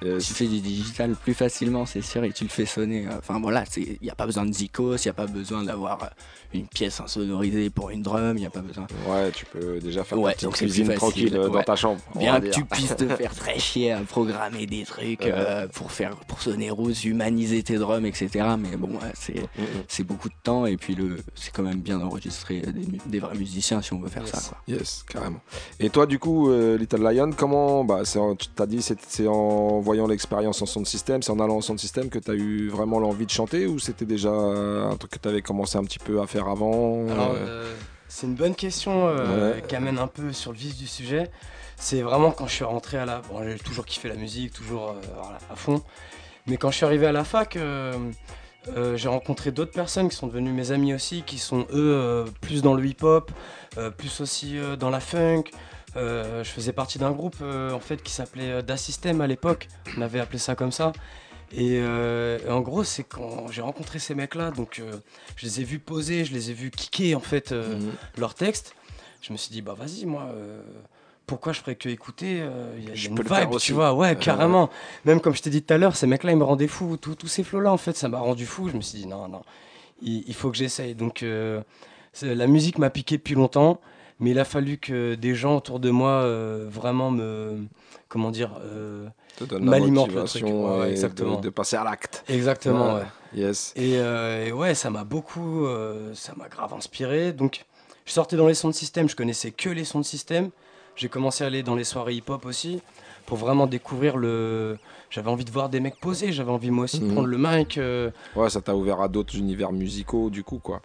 [0.00, 3.06] Tu fais du digital plus facilement, c'est sûr, et tu le fais sonner.
[3.06, 5.62] euh, Enfin voilà, il n'y a pas besoin de zikos, il n'y a pas besoin
[5.62, 6.06] d'avoir euh,
[6.54, 8.86] une pièce insonorisée pour une drum, il n'y a pas besoin.
[9.08, 12.00] Ouais, tu peux déjà faire Ouais, plus cuisine tranquille euh, dans ta chambre.
[12.14, 16.16] Bien que tu puisses te faire très chier à programmer des trucs euh, pour faire
[16.28, 18.28] pour sonner rose, humaniser tes drums, etc.
[18.58, 19.42] Mais bon, c'est
[19.88, 20.96] c'est beaucoup de temps et puis
[21.34, 22.62] c'est quand même bien d'enregistrer
[23.06, 24.40] des, vrais musiciens si on veut faire ça.
[24.48, 24.58] Quoi.
[24.68, 25.40] Yes, carrément.
[25.80, 30.06] Et toi, du coup, euh, Little Lion, comment bah, Tu t'as dit c'est en voyant
[30.08, 32.34] l'expérience en son de système, c'est en allant en son de système que tu as
[32.34, 35.84] eu vraiment l'envie de chanter ou c'était déjà un truc que tu avais commencé un
[35.84, 37.74] petit peu à faire avant Alors, euh, euh,
[38.08, 39.62] c'est une bonne question euh, Ouais.
[39.66, 41.30] qui amène un peu sur le vif du sujet.
[41.76, 43.20] C'est vraiment quand je suis rentré à la.
[43.30, 45.82] Bon, j'ai toujours kiffé la musique, toujours euh, voilà, à fond.
[46.48, 47.92] Mais quand je suis arrivé à la fac, euh,
[48.76, 52.24] euh, j'ai rencontré d'autres personnes qui sont devenues mes amis aussi, qui sont eux euh,
[52.40, 53.30] plus dans le hip-hop,
[53.78, 55.44] euh, plus aussi euh, dans la funk.
[55.96, 59.26] Euh, je faisais partie d'un groupe euh, en fait qui s'appelait euh, Da System à
[59.26, 59.68] l'époque.
[59.96, 60.92] On avait appelé ça comme ça.
[61.52, 64.92] Et, euh, et en gros, c'est quand j'ai rencontré ces mecs-là, donc euh,
[65.36, 67.92] je les ai vus poser, je les ai vus kicker en fait euh, Mhm.
[68.18, 68.74] leurs textes.
[69.22, 70.28] Je me suis dit, bah vas-y, moi,
[71.26, 73.28] pourquoi je ferais que écouter Il y a, il y a Je une peux le
[73.28, 73.66] faire vibe, aussi.
[73.66, 74.70] tu vois, ouais, carrément.
[75.04, 76.96] Même comme je t'ai dit tout à l'heure, ces mecs-là, ils me rendaient fou.
[76.96, 78.68] Tous ces flots-là, en fait, ça m'a rendu fou.
[78.68, 79.42] Je me suis dit, non, non,
[80.02, 80.94] il, il faut que j'essaye.
[80.94, 81.24] Donc,
[82.22, 83.80] la musique m'a piqué depuis longtemps,
[84.20, 87.58] mais il a fallu que des gens autour de moi euh, vraiment me.
[88.08, 89.08] Comment dire euh,
[89.60, 90.44] m'alimentent le truc.
[90.44, 91.40] Ouais, et de- exactement.
[91.40, 92.24] de passer à l'acte.
[92.28, 93.00] Exactement, Ouais.
[93.00, 93.06] ouais.
[93.42, 93.72] Yes.
[93.76, 97.32] Et, euh, et ouais, ça m'a beaucoup, euh, ça m'a grave inspiré.
[97.32, 97.64] Donc,
[98.04, 100.50] je sortais dans les sons de système, je connaissais que les sons de système.
[100.94, 102.80] J'ai commencé à aller dans les soirées hip-hop aussi
[103.26, 104.78] pour vraiment découvrir le.
[105.16, 107.12] J'avais envie de voir des mecs poser, j'avais envie moi aussi de Mhm.
[107.14, 107.78] prendre le mic.
[107.78, 110.82] euh, Ouais, ça t'a ouvert à d'autres univers musicaux, du coup, quoi.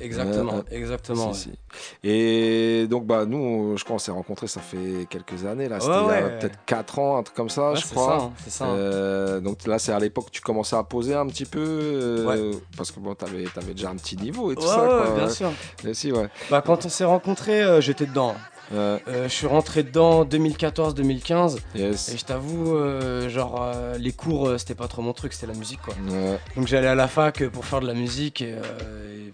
[0.00, 1.54] exactement, exactement, si, ouais.
[2.02, 2.08] si.
[2.08, 5.80] Et donc, bah, nous, on- je crois qu'on s'est rencontrés, ça fait quelques années, là.
[5.80, 6.38] C'était ouais.
[6.38, 8.18] peut-être 4 ans, un truc comme ça, je c'est crois.
[8.20, 8.74] ça, hein, c'est ça, hein.
[8.74, 11.60] Euh, donc là, c'est à l'époque que tu commençais à poser un petit peu.
[11.62, 12.52] euh.
[12.78, 15.14] Parce que bon, t'avais avais déjà un petit niveau et tout ça, ouais, quoi.
[15.14, 15.50] bien sûr.
[15.86, 16.28] Et si, ouais.
[16.50, 18.34] Bah, quand on s'est rencontrés, euh, j'étais dedans.
[18.72, 22.08] Euh, je suis rentré dedans 2014-2015 Yes.
[22.08, 25.46] et je t'avoue, euh, genre euh, les cours euh, c'était pas trop mon truc, c'était
[25.46, 25.94] la musique quoi.
[26.10, 26.38] Ouais.
[26.56, 29.32] Donc j'allais à la fac euh, pour faire de la musique et, euh, et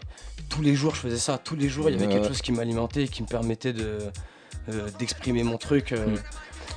[0.49, 2.13] tous les jours je faisais ça, tous les jours il y avait Ouais.
[2.15, 3.99] quelque chose qui m'alimentait et qui me permettait de
[4.69, 5.93] euh, d'exprimer mon truc.
[5.93, 6.07] euh.
[6.09, 6.19] Mm.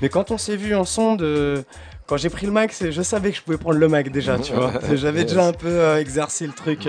[0.02, 1.63] Mais quand on s'est vu en sonde, euh,
[2.08, 4.38] quand j'ai pris le mic, c'est- je savais que je pouvais prendre le mic déjà,
[4.39, 4.74] tu vois.
[4.94, 5.30] J'avais Yes.
[5.32, 6.88] déjà un peu euh, exercé le truc.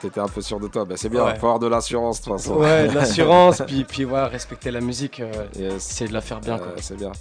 [0.00, 0.84] T'étais un peu sûr de toi.
[0.84, 1.30] Ben, c'est bien, Ouais.
[1.38, 2.56] faut avoir de l'assurance de toute façon.
[2.56, 6.58] Ouais, de l'assurance, puis, puis ouais, respecter la musique, euh, essayer de la faire bien.
[6.58, 6.68] quoi.
[6.68, 7.12] Euh, c'est bien.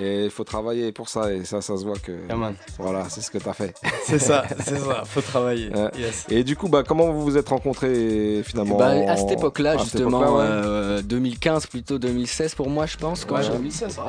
[0.00, 2.12] Et il faut travailler pour ça, et ça, ça se voit que.
[2.26, 2.54] Yeah, man.
[2.78, 3.74] Voilà, c'est ce que t'as fait.
[4.04, 5.68] C'est ça, c'est ça, faut travailler.
[5.74, 5.90] Ouais.
[5.98, 6.26] Yes.
[6.28, 10.20] Et du coup, bah, comment vous vous êtes rencontrés finalement Bah, à cette époque-là, justement,
[10.22, 10.44] époque-là, ouais.
[10.66, 13.24] euh, 2015 plutôt, 2016 pour moi, je pense.
[13.24, 13.40] Quoi.
[13.40, 14.00] Ouais, 2016,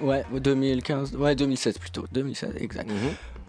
[0.00, 2.88] Ouais, ouais, 2015, ouais, 2016 plutôt, 2016, exact.
[2.90, 2.96] Mhm.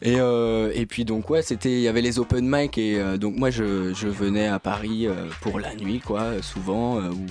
[0.02, 3.18] Et, euh, et puis donc ouais c'était il y avait les open mic et euh,
[3.18, 7.26] donc moi je, je venais à Paris euh, pour la nuit quoi souvent ou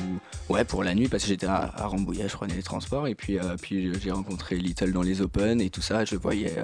[0.48, 3.06] ouais pour la nuit parce que j'étais à, Rambouillet je prenais les transports.
[3.06, 6.54] Et puis puis j'ai rencontré Little dans les open et tout ça je voyais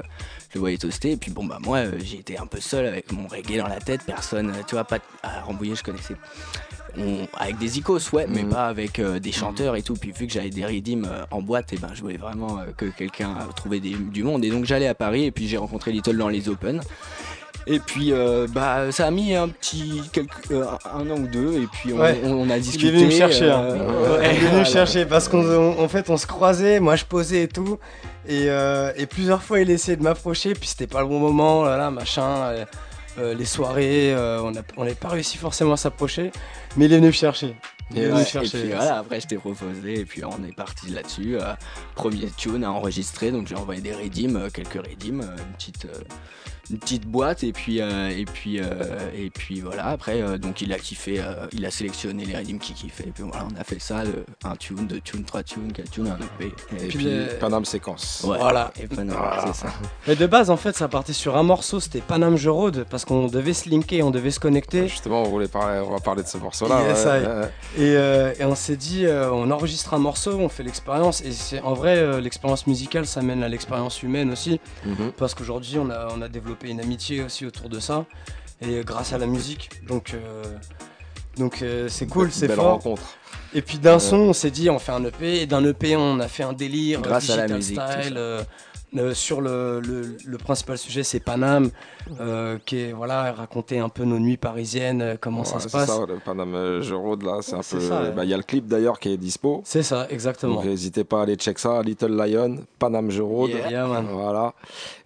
[0.53, 1.13] je voyais toaster.
[1.13, 4.03] Et puis bon bah moi été un peu seul avec mon reggae dans la tête.
[4.07, 6.17] Personne tu vois pas à Rambouillet je connaissais
[6.98, 9.94] on- avec des icos, ouais, mais pas avec euh, des chanteurs et tout.
[9.94, 12.64] Puis vu que j'avais des redeems euh, en boîte, et ben je voulais vraiment euh,
[12.76, 14.44] que quelqu'un trouvait des- du monde.
[14.44, 16.81] Et donc j'allais à Paris et puis j'ai rencontré Little dans les Open.
[17.66, 18.11] Et puis
[18.55, 22.18] bah ça a mis un petit quelques, un an ou deux et puis on, Ouais.
[22.24, 22.88] on- on a Il discuté.
[22.88, 23.50] est venu me chercher.
[23.50, 23.62] hein.
[23.68, 25.44] Ouais, il est venu me chercher parce qu'en
[25.79, 27.79] en fait on se croisait, moi je posais et tout.
[28.26, 28.46] Et,
[28.96, 31.90] et plusieurs fois il essayait de m'approcher, puis c'était pas le bon moment, là, là,
[31.90, 32.55] machin.
[33.18, 36.31] Euh, les soirées, euh, on n'a on pas réussi forcément à s'approcher,
[36.77, 37.55] mais il est venu me chercher.
[37.90, 38.61] Il est Et, venu ouais, me et chercher.
[38.61, 41.37] puis voilà, après je t'ai proposé et puis on est parti là-dessus.
[41.40, 41.53] euh,
[41.94, 45.87] premier tune à enregistrer, donc j'ai envoyé des redeems, euh, quelques redeems, euh, une petite,
[46.70, 48.64] une petite boîte et puis euh, et puis euh,
[49.16, 49.87] et puis voilà.
[49.87, 53.12] Après euh, donc il a kiffé, euh, il a sélectionné les redeems qu'il kiffait et
[53.12, 56.06] puis voilà on a fait ça, le- un tune, deux tunes, trois tunes, quatre tunes,
[56.09, 56.52] un EP.
[56.83, 57.09] Et Puis puis,
[57.40, 58.24] Paname Séquence.
[58.26, 58.38] Ouais.
[58.38, 58.72] Voilà.
[58.80, 59.44] Et Paname, Voilà.
[59.52, 59.72] c'est ça.
[60.06, 63.04] Mais de base, en fait, ça partait sur un morceau, c'était Panam Je Road, parce
[63.04, 64.88] qu'on devait se linker, on devait se connecter.
[64.88, 66.83] Justement, on, voulait parler, on va parler de ce morceau-là.
[66.88, 67.26] Yes, ouais, I.
[67.26, 67.50] ouais.
[67.78, 71.20] Et, euh, et on s'est dit, euh, on enregistre un morceau, on fait l'expérience.
[71.22, 74.61] Et c'est en vrai, euh, l'expérience musicale, ça mène à l'expérience humaine aussi.
[74.87, 75.12] Mhm.
[75.16, 78.05] Parce qu'aujourd'hui, on a, on a développé une amitié aussi autour de ça.
[78.61, 79.70] Et euh, grâce à la musique.
[79.87, 80.42] Donc, euh,
[81.37, 82.73] donc euh, c'est cool, c'est fort.
[82.73, 83.16] rencontre.
[83.55, 85.42] Et puis d'un son, on s'est dit, on fait un EP.
[85.42, 87.01] Et d'un EP, on a fait un délire.
[87.01, 88.46] Grâce à la musique, style, ça.
[88.96, 91.70] Euh, sur le, le- le principal sujet, c'est Paname,
[92.20, 95.79] euh, qui est voilà raconter un peu nos nuits parisiennes, euh, comment ça se c'est
[95.79, 95.88] passe.
[95.88, 97.88] ça, le Paname Je là, c'est un C'est peu.
[97.88, 98.11] ouais.
[98.12, 99.62] bah, Il y a le clip d'ailleurs qui est dispo.
[99.64, 100.62] C'est ça, exactement.
[100.64, 103.22] N'hésitez pas à aller check ça, Little Lion, Paname Je.
[103.22, 103.70] Yeah.
[103.70, 104.00] Yeah.
[104.12, 104.55] Voilà.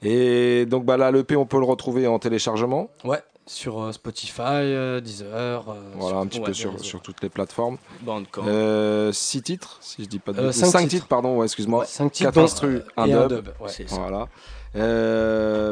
[0.03, 2.89] Et donc bah, là, l'EP, on peut le retrouver en téléchargement.
[3.05, 5.69] Ouais, sur euh, Spotify, euh, Deezer.
[5.69, 7.77] euh, Voilà, sur- un petit peu sur, sur toutes les plateformes.
[8.03, 8.43] Bandcamp.
[8.47, 10.61] Euh, six titres, si je dis pas de Euh, bêtises.
[10.63, 10.91] cinq Cinq titres.
[10.91, 11.81] titres, pardon, ouais, excuse-moi.
[11.81, 13.29] Ouais, cinq titres, Quatre dont- instrus, un dub.
[13.29, 13.49] dub.
[13.91, 14.29] Voilà.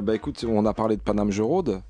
[0.03, 1.81] Bah écoute, on a parlé de Paname Je Road.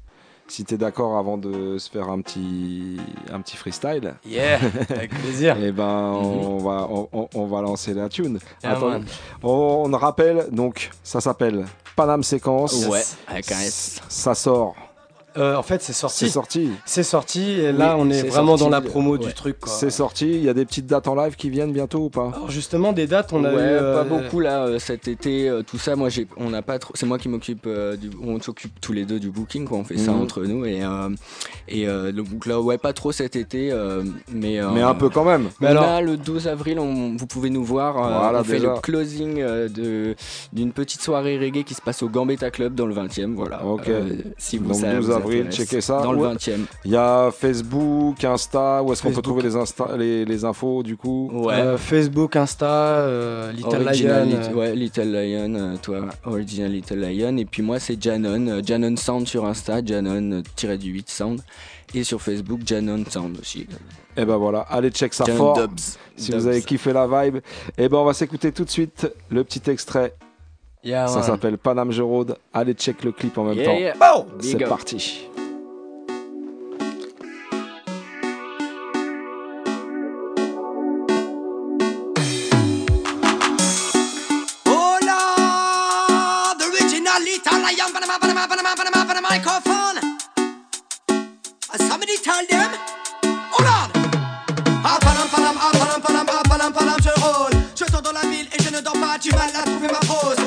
[0.48, 2.98] Si t'es d'accord avant de se faire un petit,
[3.32, 4.14] un petit freestyle.
[4.26, 4.58] Yeah,
[4.90, 5.56] avec plaisir.
[5.62, 8.38] Et ben on, va, on, va lancer la tune.
[8.62, 9.00] Yeah, Attends,
[9.42, 11.64] on, rappelle, donc ça s'appelle
[11.96, 12.86] Paname Séquence.
[12.86, 14.00] Ouais, avec un S.
[14.08, 14.74] Ça sort.
[15.36, 16.18] Euh, en fait, c'est sorti.
[16.26, 16.70] C'est sorti.
[16.84, 19.56] C'est sorti, et là, Oui, on est, vraiment sorti, dans la euh, promo du truc.
[19.66, 20.28] C'est sorti.
[20.30, 22.30] Il y a des petites dates en live qui viennent bientôt ou pas?
[22.34, 23.58] Alors, justement, des dates, on a ouais, eu.
[23.64, 25.96] euh, pas beaucoup là euh, cet été, euh, tout ça.
[25.96, 26.92] Moi, j'ai, on n'a pas trop.
[26.96, 29.78] C'est moi qui m'occupe euh, du, on s'occupe tous les deux du booking, quoi.
[29.78, 30.20] On fait ça Mhm.
[30.22, 31.08] entre nous et euh,
[31.68, 35.08] et euh, donc là, ouais, pas trop cet été, euh, mais euh, Mais un peu
[35.08, 35.48] quand même.
[35.60, 37.96] Mais alors- a le 12 avril, on- vous pouvez nous voir.
[37.96, 38.74] euh, Voilà, on fait déjà.
[38.74, 40.14] le closing euh, de
[40.52, 43.34] d'une petite soirée reggae qui se passe au Gambetta Club dans le 20e.
[43.34, 43.64] Voilà.
[43.64, 43.88] Ok.
[43.88, 46.02] Euh, si vous Donc ça 12 vous avril, checkez ça.
[46.02, 46.34] Dans le Ouais.
[46.34, 46.60] 20e.
[46.84, 48.82] Il y a Facebook, Insta.
[48.82, 51.54] Où est-ce qu'on peut trouver les, insta, les, les infos du coup Ouais.
[51.54, 54.38] euh, Facebook, Insta, euh, Little Original Lion.
[54.42, 57.36] Euh, ouais, Little Lion, euh, toi, Original Little Lion.
[57.36, 61.40] Et puis moi, c'est Janon, euh, Janon Sound sur Insta, Janon-du-8 Sound.
[61.94, 63.66] Et sur Facebook, Janon Sound aussi.
[64.16, 65.56] Et ben voilà, allez check ça Janon fort.
[65.58, 65.78] Dubs.
[66.16, 66.38] Si Dubs.
[66.40, 67.38] vous avez kiffé la vibe,
[67.76, 70.14] et ben on va s'écouter tout de suite le petit extrait.
[70.82, 72.36] Yeah, ça s'appelle Panam Road.
[72.52, 73.98] Allez check le clip en même Yeah, temps.
[73.98, 75.28] Bon, c'est parti.
[84.66, 89.98] Oh Lord, the original little lion, Panama, Panama, Panama, Panama, Panama, microphone.
[91.72, 92.70] And somebody tell them,
[93.24, 93.90] oh Lord.
[94.84, 97.52] Ah, Panam, Panam, ah, Panam, Panam, ah, Panam, Panam, je rôle.
[97.76, 100.00] Je tourne dans la ville et je ne dors pas, du mal à trouver ma
[100.00, 100.41] pause.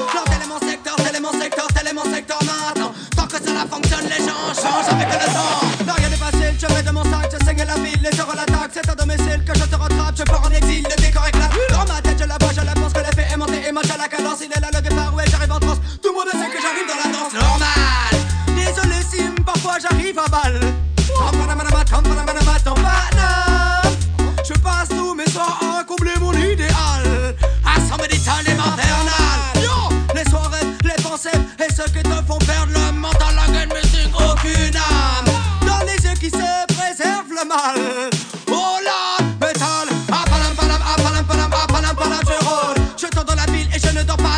[4.55, 5.85] Changent avec le temps.
[5.85, 8.35] Non, rien n'est facile, je vais de mon sac, je saigne la ville, les heures
[8.35, 8.71] l'attaque.
[8.73, 11.51] C'est à domicile que je te rattrape, je pars en exil, le décor éclate.
[11.69, 13.91] Dans ma tête, je la vois, je la pense que l'effet est monté et monte
[13.91, 14.39] à la cadence.
[14.41, 14.81] Il est là le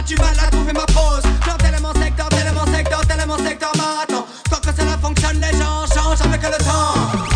[0.07, 1.23] du mal à trouver ma pose.
[1.45, 4.25] Dans tellement secteur, tellement secteur, tellement secteur bah, maintenant.
[4.49, 7.27] Tant que cela fonctionne, les gens changent avec le temps.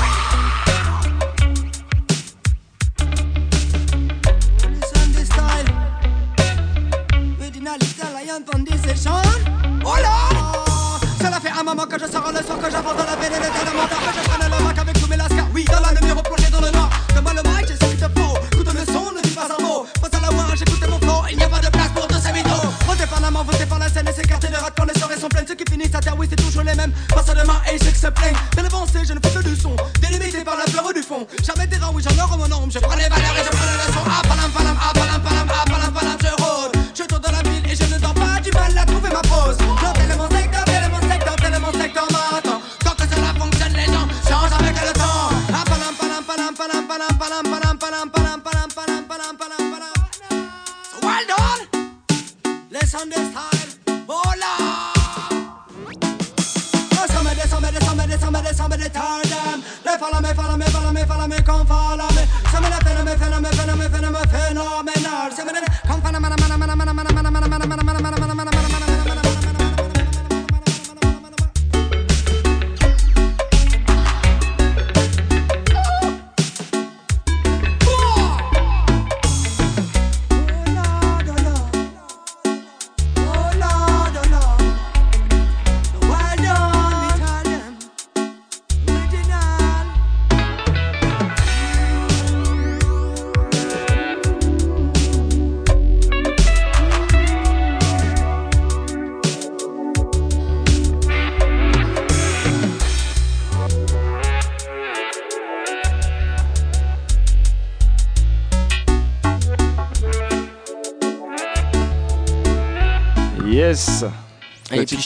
[9.84, 10.30] Oh là
[11.19, 13.39] Cela fait un moment que je sors le soir, que j'avance dans la veine et
[13.39, 14.40] le talent que je
[27.74, 28.07] et ceux qui se.
[28.11, 29.76] Bien avancé, je ne fais que du son.
[30.01, 31.26] Délimité par la fleur du fond.
[31.43, 32.69] Jamais des oui, j'honore mon nom.
[32.69, 33.51] Je prends les valeurs et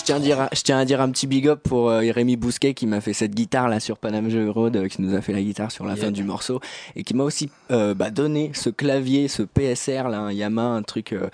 [0.06, 2.74] tiens, à dire, je tiens à dire un petit big up pour euh, Rémi Bousquet
[2.74, 5.34] qui m'a fait cette guitare là sur Panam Jeux Road, euh, qui nous a fait
[5.34, 6.62] la guitare sur la fin du morceau
[6.96, 10.84] et qui m'a aussi euh, bah, donné ce clavier, ce PSR là, un Yamaha, un
[10.84, 11.30] truc, euh,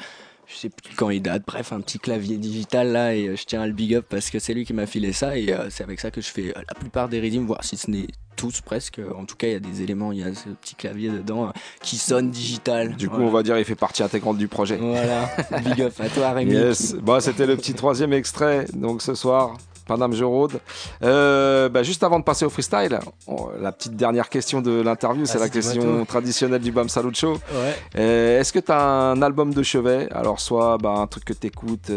[0.48, 3.62] je sais plus quand il date, bref, un petit clavier digital là et je tiens
[3.62, 5.84] à le big up parce que c'est lui qui m'a filé ça et euh, c'est
[5.84, 8.08] avec ça que je fais la plupart des rythmes, voire si ce n'est
[8.42, 9.00] tous presque.
[9.16, 11.46] En tout cas, il y a des éléments, il y a ce petit clavier dedans
[11.46, 11.52] euh,
[11.84, 12.96] qui sonne digital.
[12.96, 14.78] Du coup, on va dire il fait partie intégrante du projet.
[14.78, 15.30] Voilà,
[15.64, 16.54] big up à toi Rémi.
[16.54, 16.96] Yes.
[16.96, 18.66] Bon, c'était le petit troisième extrait.
[18.74, 19.58] Donc ce soir,
[19.88, 20.60] Paname Jeux Road.
[21.04, 25.26] Euh, bah, juste avant de passer au freestyle, on- la petite dernière question de l'interview,
[25.26, 27.34] c'est Ah, la question traditionnelle du Bam Salut Show.
[27.34, 27.76] Ouais.
[27.98, 30.08] Euh, Est-ce que tu as un album de chevet?
[30.12, 31.88] Alors, soit bah, un truc que tu écoutes,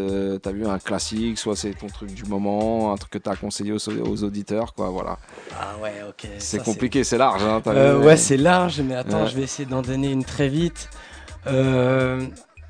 [0.43, 3.31] tu as vu un classique, soit c'est ton truc du moment, un truc que tu
[3.31, 5.19] as conseillé aux, aux auditeurs, quoi, voilà.
[5.61, 6.29] Ah ouais, ok.
[6.39, 7.43] C'est compliqué, c'est large.
[7.43, 9.29] Hein, Euh, vu ouais, c'est large, mais attends, Ouais.
[9.29, 10.89] je vais essayer d'en donner une très vite.
[11.47, 12.23] Euh,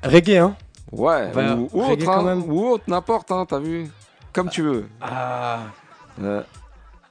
[0.03, 0.55] reggae, hein
[0.91, 3.89] Ouais, ou, ou autre, hein, ou autre, n'importe, hein, t'as vu
[4.35, 4.85] Comme tu veux.
[5.01, 5.59] Ah.
[6.21, 6.41] Euh,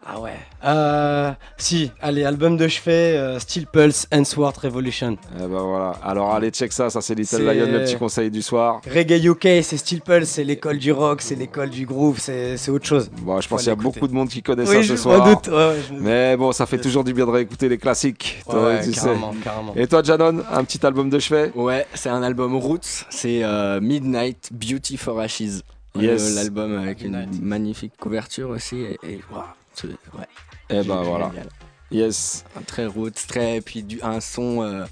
[0.07, 0.35] Ah ouais.
[0.67, 5.17] Euh, si, allez, album de chevet, euh, Steel Pulse, and Sword Revolution.
[5.35, 5.95] eh ben voilà.
[6.05, 8.83] Alors allez, check ça, ça c'est Little Lion, le petit conseil du soir.
[8.87, 12.71] Reggae UK, c'est Steel Pulse, c'est l'école du rock, c'est l'école du groove, c'est c'est
[12.71, 13.11] autre chose.
[13.23, 15.25] Bon, je pense qu'il y a beaucoup de monde qui connaît Oui, ça ce soir.
[15.27, 17.79] doute, ouais, ouais, je me Mais bon, ça fait toujours du bien de réécouter les
[17.79, 18.43] classiques.
[18.47, 19.07] Ouais, toi, ouais, tu sais.
[19.07, 19.73] carrément, carrément.
[19.75, 21.51] Et toi, Janon, un petit album de chevet?
[21.55, 25.63] Ouais, c'est un album Roots, c'est euh, Midnight Beauty for Ashes.
[25.97, 26.35] Yes.
[26.35, 28.81] L'album avec une magnifique couverture aussi.
[28.81, 30.25] Et, et ouais.
[30.71, 31.29] Eh ben voilà.
[31.31, 31.49] Génial.
[31.91, 32.45] Yes.
[32.57, 33.59] Un très Roots, très.
[33.59, 34.63] Et puis du, un son.
[34.63, 34.85] euh,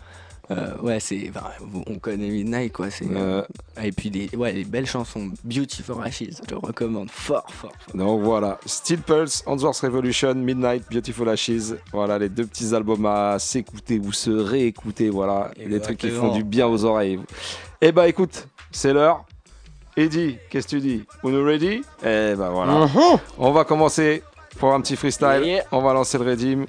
[0.51, 1.33] euh, ouais, c'est.
[1.87, 2.91] on connaît Midnight, quoi.
[2.91, 3.43] C'est, Euh.
[3.83, 5.31] Et puis des, ouais, des belles chansons.
[5.45, 7.73] Beauty for Ashes, je le recommande fort, fort.
[7.79, 7.97] fort.
[7.97, 11.75] Donc voilà, Steel Pulse, Answers Revolution, Midnight, Beautiful Ashes.
[11.93, 15.11] Voilà les deux petits albums à s'écouter ou se réécouter.
[15.11, 17.19] Voilà, les trucs qui font du bien aux oreilles.
[17.81, 19.25] Eh bah écoute, c'est l'heure.
[19.97, 21.05] Eddie, qu'est-ce que tu dis?
[21.23, 21.83] On est ready?
[22.05, 22.73] Eh bah voilà.
[22.73, 23.19] Mhm.
[23.39, 24.23] On va commencer
[24.59, 25.43] pour un petit freestyle.
[25.45, 25.65] Yeah.
[25.71, 26.67] On va lancer le redeem.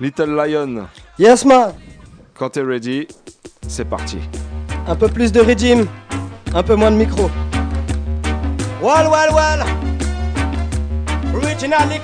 [0.00, 0.86] Little Lion,
[1.18, 1.72] Yes, man
[2.38, 3.08] quand t'es ready,
[3.66, 4.18] c'est parti.
[4.86, 5.86] Un peu plus de régime,
[6.54, 7.30] un peu moins de micro.
[8.82, 9.64] Well, well.
[11.34, 11.98] Originally,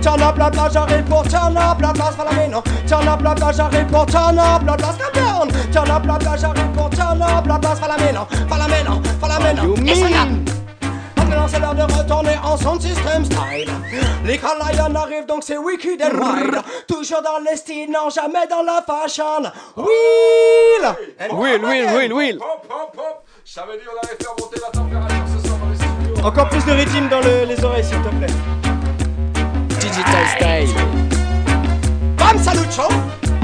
[0.00, 5.48] Tjena blabla, j'arrive pour tjena blabla, falla meno Tjena blabla, j'arrive pour tjena blabla, skampion
[5.70, 9.74] Tjena blabla, j'arrive pour tjena blabla, falla meno Falla meno, falla meno,
[11.20, 13.70] et maintenant c'est l'heure de retourner en sound system style.
[14.24, 16.62] Les Carlions arrivent donc c'est Wicked and Wild.
[16.88, 19.42] Toujours dans les styles, non jamais dans la fashion.
[19.76, 20.96] Will!
[21.32, 22.38] Will, Will, Will, Will!
[22.40, 23.24] Hop, hop, hop!
[23.44, 26.26] Je dit, on allait faire monter la température ce soir dans les studios.
[26.26, 28.69] Encore plus de rythme dans le, les oreilles, s'il te plaît.
[29.90, 30.74] Digital Style.
[32.16, 32.88] Bam Salucho,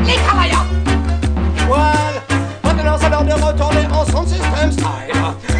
[0.04, 0.62] les Lion
[1.68, 2.22] Well,
[2.62, 4.86] maintenant c'est l'heure de retourner en son système style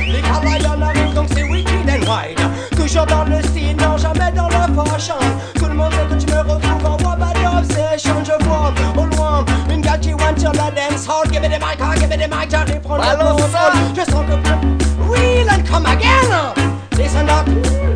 [0.07, 2.39] Les Lion arrivent donc c'est wicked and wild
[2.76, 5.16] Toujours dans le style, non jamais dans la fashion
[5.57, 9.07] Tout le monde sait que tu me retrouves en voix bad obsession Je vois au
[9.16, 11.26] loin une gars qui went sur la dance dancehall.
[11.32, 13.51] Give me the mic, ah, give me the mic, j'arrive prendre le contrôle.
[13.97, 16.55] Je sens que real and come again.
[16.97, 17.95] Listen up.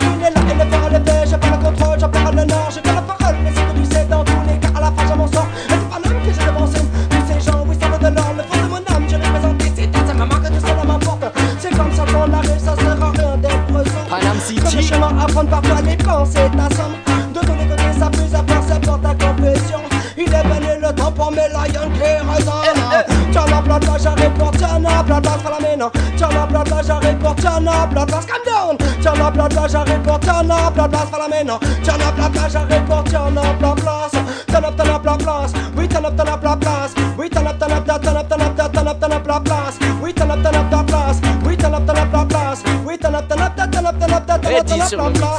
[15.41, 16.93] prendre par toi, les plans, c'est ta somme.
[17.33, 19.79] De les côtés, ça plus à c'est pour ta confession.
[20.17, 23.31] Il est venu le temps pour mes lions qui résonnent.
[23.31, 25.89] Tiens la plate, là, j'arrive pour tiens la fais la mine.
[26.17, 28.77] Tiens la plate, là, j'arrive pour tiens la plate, là, calm down.
[29.01, 31.57] Tiens la plate, là, j'arrive pour tiens la fais la mine.
[31.83, 34.11] Tiens la plate, là, j'arrive pour tiens la plate, place.
[34.47, 35.53] Turn up, turn up, la place.
[35.77, 36.93] Oui, turn up, turn up, la place.
[37.17, 39.79] Oui, turn up, turn up, turn up, turn up, turn up, turn up, la place.
[40.01, 41.21] Oui, turn up, turn up, la place.
[41.45, 42.63] Oui, turn up, turn up, la place.
[42.85, 45.30] Oui, turn up, turn up, turn up, turn up, turn up, turn up, la place.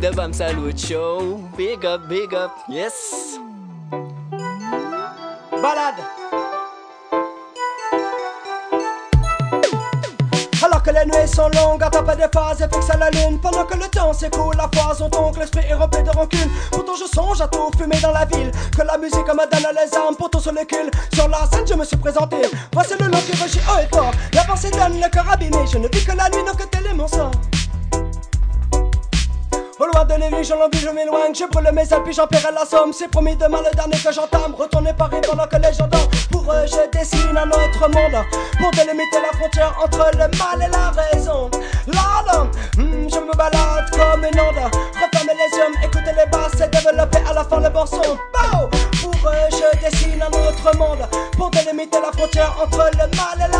[0.00, 1.38] The Bam Salute Show.
[1.56, 3.38] Big up, big up, yes.
[5.50, 6.04] Balade.
[10.62, 13.40] Alors que les nuits sont longues, à taper des phases et fixe à la lune.
[13.40, 16.50] Pendant que le temps s'écoule, la foison donc l'esprit est rempli de rancune.
[16.70, 18.52] Pourtant je songe à tout fumer dans la ville.
[18.76, 21.66] Que la musique me donne les armes pour tout sur le cul Sur la scène
[21.66, 22.36] je me suis présenté.
[22.72, 24.12] Voici le nom qui rugit haut et fort.
[24.32, 25.58] La pensée donne le cœur abîmé.
[25.70, 26.77] Je ne vis que la nuit, non que
[30.18, 31.34] de l'ennemi, je m'éloigne.
[31.34, 32.92] Je brûle mes ailes, puis j'en paierai la somme.
[32.92, 34.54] C'est promis demain le dernier que j'entame.
[34.56, 36.08] Retourner Paris pendant que les gens dorment.
[36.30, 38.24] Pour eux, je dessine un autre monde.
[38.58, 41.50] Pour délimiter la frontière entre le mal et la raison.
[41.86, 42.46] Là, là,
[42.76, 44.70] hmm, je me balade comme une onde.
[44.94, 48.18] Refermer les yeux, écouter les basses et développer à la fin le bon son.
[49.02, 51.06] Pour eux, je dessine un autre monde.
[51.36, 53.57] Pour délimiter la frontière entre le mal et la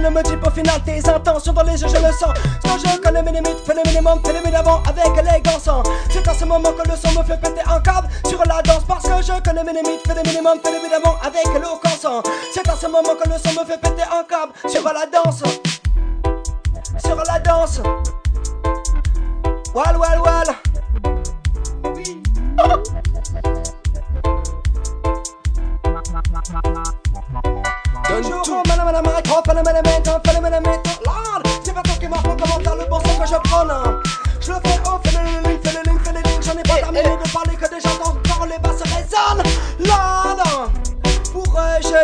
[0.00, 2.34] ne me dit au final tes intentions dans les yeux je le sens.
[2.62, 5.68] Quand je connais mes limites, fais le minimum, fais le minimum avec élégance
[6.10, 8.84] C'est à ce moment que le son me fait péter un câble sur la danse
[8.86, 12.06] Parce que je connais mes limites, fais le minimum, fais le minimum avec éloquence
[12.52, 15.59] C'est à ce moment que le son me fait péter un câble sur la danse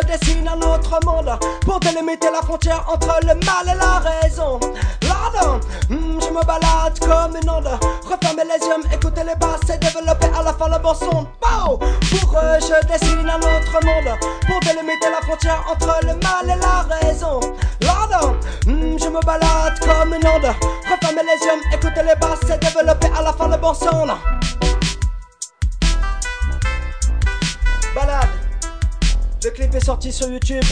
[0.01, 1.37] je dessine un autre monde.
[1.61, 4.59] Pour délimiter la frontière entre le mal et la raison.
[5.03, 7.69] Lord, hmm, je me balade comme une onde.
[8.03, 11.27] Refermer les yeux, écouter les basses et développer à la fin le bon son.
[11.39, 14.17] Pour eux, je dessine un autre monde.
[14.47, 17.39] Pour délimiter la frontière entre le mal et la raison.
[17.81, 18.35] Lord,
[18.65, 20.53] hmm, je me balade comme une onde.
[20.89, 24.07] Refermer les yeux, écouter les basses et développer à la fin le bon son.
[29.87, 30.65] Sorti sur YouTube.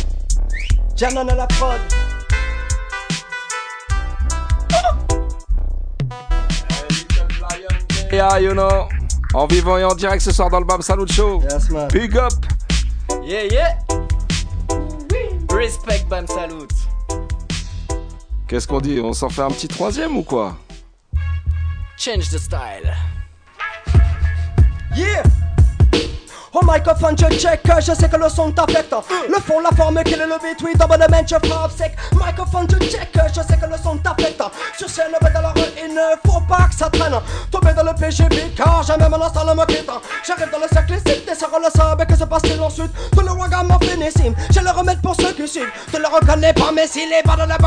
[0.98, 1.80] Janon à la prod.
[8.12, 8.90] Yeah, you know.
[9.34, 11.42] En vivant et en direct ce soir dans le Bam Salut Show.
[11.50, 11.88] Yes, man.
[11.94, 12.34] Big up.
[13.24, 13.78] Yeah, yeah.
[15.50, 16.74] Respect, Bam Salute.
[18.50, 19.00] Qu'est-ce qu'on dit?
[19.00, 20.58] On s'en fait un petit troisième ou quoi?
[21.96, 22.94] Change the style.
[24.94, 25.24] Yeah!
[26.56, 28.96] Au microphone je check, je sais que le son t'affecte.
[29.28, 31.98] Le fond, la forme, quel est le beat, oui, domaine je frappe sec.
[32.14, 34.42] Microphone je check, je sais que le son t'affecte.
[34.78, 37.20] Sur scène, ben dans la rue, il ne faut pas que ça traîne.
[37.52, 39.92] Tomber dans le PGB, car jamais mon instant ne me quitte.
[40.26, 42.92] J'arrive dans le cercle ici, des sur le sable, que se passe-t-il ensuite?
[43.12, 45.72] Tout le ragamuffin ici, j'ai le remède pour ceux qui suivent.
[45.92, 47.58] Tu le reconnais pas, mais s'il est pas dans là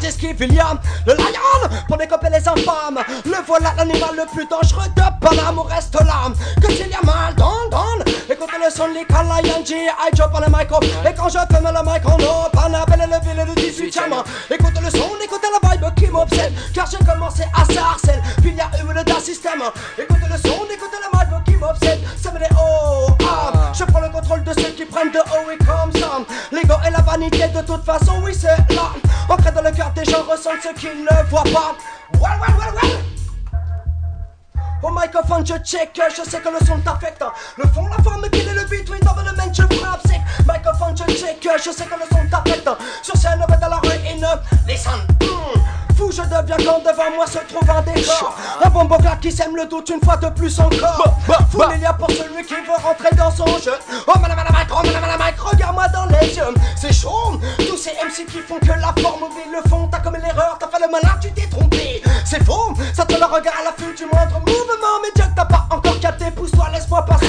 [0.00, 0.74] t'esquives, il y a.
[1.06, 5.94] Le lion Pour décoper les infâmes, le voilà l'animal le plus dangereux de Paname, reste
[5.94, 6.32] là.
[6.60, 10.40] Que s'il y a mal, don, don Écoutez le son de G, I drop on
[10.40, 13.54] le micro Et quand je fume le mic, on open up, elle est le ville
[13.54, 16.54] du 18ème Écoutez le son, écoutez la vibe qui m'obsède.
[16.72, 19.62] Car j'ai commencé à se harcèle, puis il y a eu le d'un système.
[19.98, 22.00] Écoutez le son, écoutez la vibe qui m'obsède.
[22.16, 23.70] Ça me dit oh, ah.
[23.74, 26.20] Je prends le contrôle de ceux qui prennent de haut et comme ça.
[26.52, 28.92] L'ego et la vanité de toute façon, oui c'est là.
[29.28, 31.76] Ancré dans le cœur des gens ressentent ce qu'ils ne voient pas.
[32.14, 33.21] Well, well, well, well
[34.82, 37.24] au microphone je check, je sais que le son t'affecte
[37.56, 40.02] Le fond, la forme, quel est le beat, oui dans le domaine je frappe
[40.46, 42.68] Microphone je check, je sais que le son t'affecte
[43.02, 43.88] Sur scène, dans la rue,
[44.66, 45.91] listen mm.
[46.02, 49.66] Fou, je deviens quand devant moi se trouve un décor Un bonbon qui sème le
[49.66, 51.16] doute une fois de plus encore.
[51.50, 53.74] Fou, il y a pour celui qui veut rentrer dans son jeu.
[54.08, 56.54] Oh madame, madame, madame, oh madame, madame, regarde-moi dans les yeux.
[56.76, 57.38] C'est chaud,
[57.68, 59.88] tous ces MC qui font que la forme, oui le fond.
[59.92, 62.02] T'as commis l'erreur, t'as fait le malin, tu t'es trompé.
[62.24, 64.98] C'est faux, ça te le regard à l'affût du moindre mouvement.
[65.02, 67.26] Mais que t'as pas encore capté, pousse-toi, laisse-moi passer.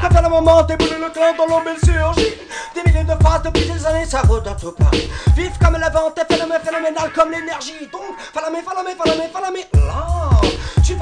[0.00, 2.34] T'as le moment, déboulé le clan dans l'ombre surgit.
[2.74, 5.90] Des milliers de phrases depuis des années, ça vaut dans tout Paris Vive comme la
[5.90, 7.88] vente, phénomène phénoménal comme l'énergie.
[7.92, 9.64] Donc, Follow me, follow me, follow me, follow me.
[9.74, 10.41] Long.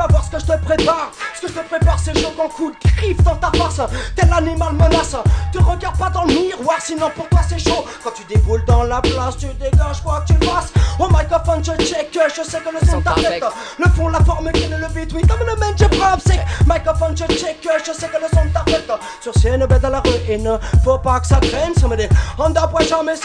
[0.01, 1.11] Vas voir ce que je te prépare.
[1.35, 3.83] Ce que je te prépare, c'est qu'en coup de griffe dans ta face
[4.17, 5.15] Tel animal menace.
[5.53, 7.85] Te regarde pas dans le miroir, sinon pour toi c'est chaud.
[8.03, 10.73] Quand tu déboules dans la place, tu dégages quoi que tu fasses.
[10.99, 13.45] Au microphone, je check, je sais que le son t'affecte
[13.79, 16.41] Le fond, la forme, quel est le beat, oui, comme le man, je frappe sec.
[16.67, 18.93] Microphone, je check, je sais que le son t'affecte
[19.23, 21.97] Sur scène, ben dans la rue, il ne faut pas que ça traîne Ça me
[21.97, 23.21] dit, under pressure, mais dit,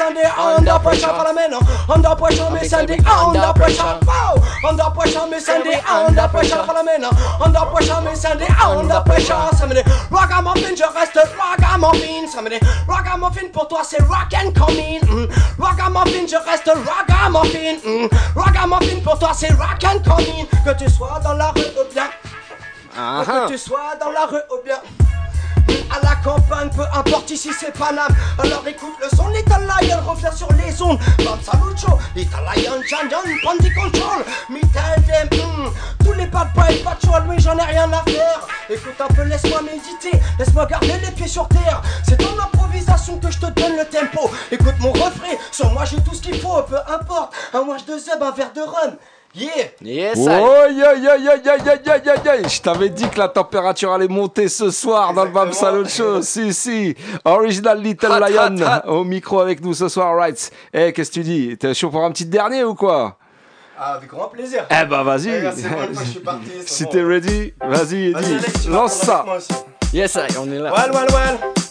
[0.57, 1.57] under pressure, pas la main,
[1.93, 4.69] Under pressure, mais dit, under pressure, wow.
[4.69, 7.09] Under pressure, mais dit, under pressure, main,
[7.43, 12.49] Under pressure, ça dit, under pressure Ça me dit, ragamuffin, je reste ragamuffin Ça me
[12.49, 15.27] dit, ragamuffin, pour toi c'est rock and coming mm.
[15.59, 18.09] Ragamuffin, je reste ragamuffin mm.
[18.35, 22.09] Ragamuffin, pour toi c'est rock and coming Que tu sois dans la rue ou bien.
[22.95, 24.77] Que tu sois dans la rue ou bien
[25.91, 29.25] à la campagne, peu importe ici c'est Paname Alors écoute le son,
[29.81, 30.99] Lion reflète sur les ondes.
[31.19, 35.69] Bam Salucho, Little Lion, John John, Pandy Control Me tell them, mm,
[36.03, 38.47] tous les bad boys, patrol, oui j'en ai rien à faire.
[38.69, 41.81] Écoute un peu, laisse-moi méditer, laisse-moi garder les pieds sur terre.
[42.07, 44.29] C'est dans l'improvisation que je te donne le tempo.
[44.51, 47.33] Écoute mon refrain, sur moi j'ai tout ce qu'il faut, peu importe.
[47.53, 48.97] Un wash de zeb, un verre de rhum
[49.35, 49.67] Yeah!
[49.81, 50.17] Yes!
[50.17, 54.07] Oh, yeah, yeah, yeah, yeah, yeah, yeah, yeah, Je t'avais dit que la température allait
[54.07, 56.21] monter ce soir dans le Bam Salon Show.
[56.21, 56.95] si, si.
[57.25, 58.55] Original Little Lion
[58.87, 60.51] au micro avec nous ce soir, right?
[60.73, 61.57] Eh, qu'est-ce que tu dis?
[61.57, 63.17] T'es chaud pour un petit dernier ou quoi?
[63.77, 64.65] Avec grand plaisir.
[64.69, 65.29] Eh ben, vas-y.
[65.29, 65.49] Eh,
[66.65, 68.21] si t'es ready, vas-y, vas.
[68.69, 69.25] Lance ça.
[69.91, 70.71] Yes, I, on est là.
[70.71, 71.64] Well, well, well.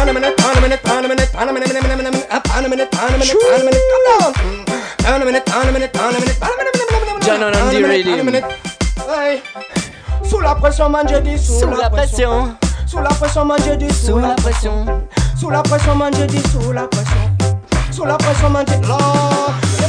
[0.00, 2.66] A minute, pound a minute, pound a minute, pound a minute, minute, minute, minute, pound
[2.66, 4.32] a minute, pound a minute, pound a minute, come on.
[4.98, 7.22] Pound a minute, pound a minute, pound a minute, pound a minute, minute, minute, minute,
[7.22, 8.16] John on pound a the minute, rhythm.
[8.16, 8.44] pound a minute.
[9.06, 9.42] Hey.
[10.28, 12.56] Sous la pression, man, dit sous, Sous la pression.
[12.86, 15.06] Sous la pression, man, dit Sous la pression.
[15.38, 17.30] Sous la pression, man, dit sous la pression.
[17.92, 18.98] Sous la pression, man, j'ai là.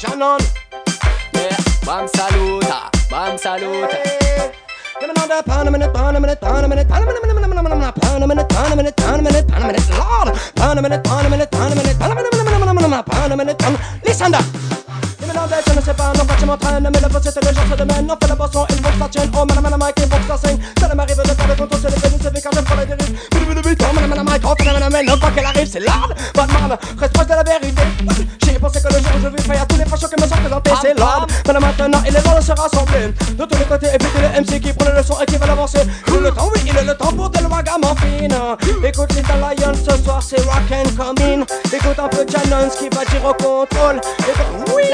[0.00, 0.40] Janon.
[1.34, 1.56] Yeah.
[1.84, 3.98] Bam saluta, bam saluta.
[5.44, 7.94] Pound a minute, pound a minute, pound a minute, pound a minute, pound a minute,
[8.00, 10.28] pound a minute, pound a minute, pound a minute, pound a minute, Lord.
[10.56, 13.58] Pound a minute, pound a minute, pound a minute, pound a minute, pound a minute,
[13.58, 14.44] pound Listen up.
[15.66, 17.76] Je ne sais pas, non pas tu m'entraînes Mais le boss c'était le genre de
[17.76, 20.02] domaine Non fais la boisson, il faut que ça tienne Oh madame, madame, Mike, il
[20.04, 22.64] faut que ça saigne Ça ne m'arrive de perdre contrôle sur les PDCV Car j'aime
[22.64, 25.80] pas la dérive Oh madame, madame, Mike, oh madame, madame, non pas qu'elle arrive, c'est
[25.80, 27.82] l'ordre Batman, reste proche de la vérité
[30.02, 33.64] les présentés C'est l'ordre Maintenant, maintenant, il est temps de se rassembler De tous les
[33.64, 36.20] côtés, et puis le MC qui prend le leçon et qui va l'avancer Il est
[36.20, 40.22] le temps, oui, il est le temps pour des ragamuffins Écoute Little Lion, ce soir
[40.22, 44.84] c'est rock and coming Écoute un peu Janons qui va dire au contrôle Écoute, oui.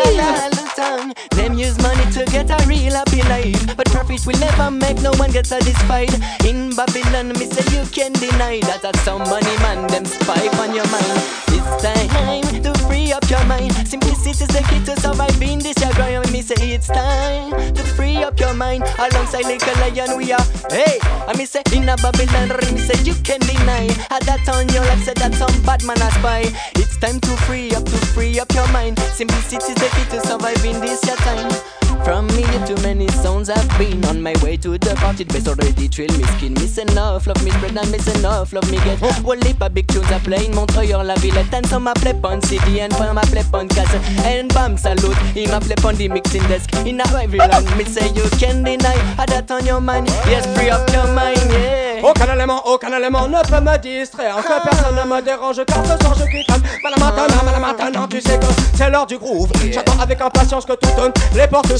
[1.30, 5.12] Them use money to get a real happy life, but profit will never make no
[5.20, 6.08] one get satisfied.
[6.46, 10.74] In Babylon, me say you can deny that at some money man them spy on
[10.74, 11.12] your mind.
[11.52, 13.74] It's time to free up your mind.
[13.86, 16.32] Simplicity is the key to surviving this your grind.
[16.32, 18.84] Me say it's time to free up your mind.
[18.96, 20.46] Alongside little lion we are.
[20.70, 20.96] Hey,
[21.28, 23.92] I me say in a Babylon, me say you can deny.
[24.08, 26.48] Had that on your life, said that some bad man a spy.
[26.80, 28.98] It's time to free up, to free up your mind.
[29.12, 31.75] Simplicity is the key to surviving this your time.
[32.04, 35.24] From me to many sounds I've been on my way to the party.
[35.24, 37.26] Base already trail me skin Miss enough.
[37.26, 38.52] Love me spread and miss enough.
[38.52, 41.66] Love me get One leap a big tunes I play in Montreuil la Villette And
[41.66, 45.50] some I play on CD and some I play on cassette And bam salute, him
[45.52, 46.72] I play on the mixing desk.
[46.86, 48.96] In a Ivoryland, me say you can deny.
[49.16, 52.00] Had that on your mind, yes free up your mind, yeah.
[52.02, 54.36] Aucun élément, aucun élément ne peut me distraire.
[54.36, 56.46] Que personne ne me dérange car ce soir je quitte
[56.82, 59.50] Malamatana, malamatana, tu sais que c'est l'heure du groove.
[59.72, 61.76] J'attends avec impatience que toutes les portes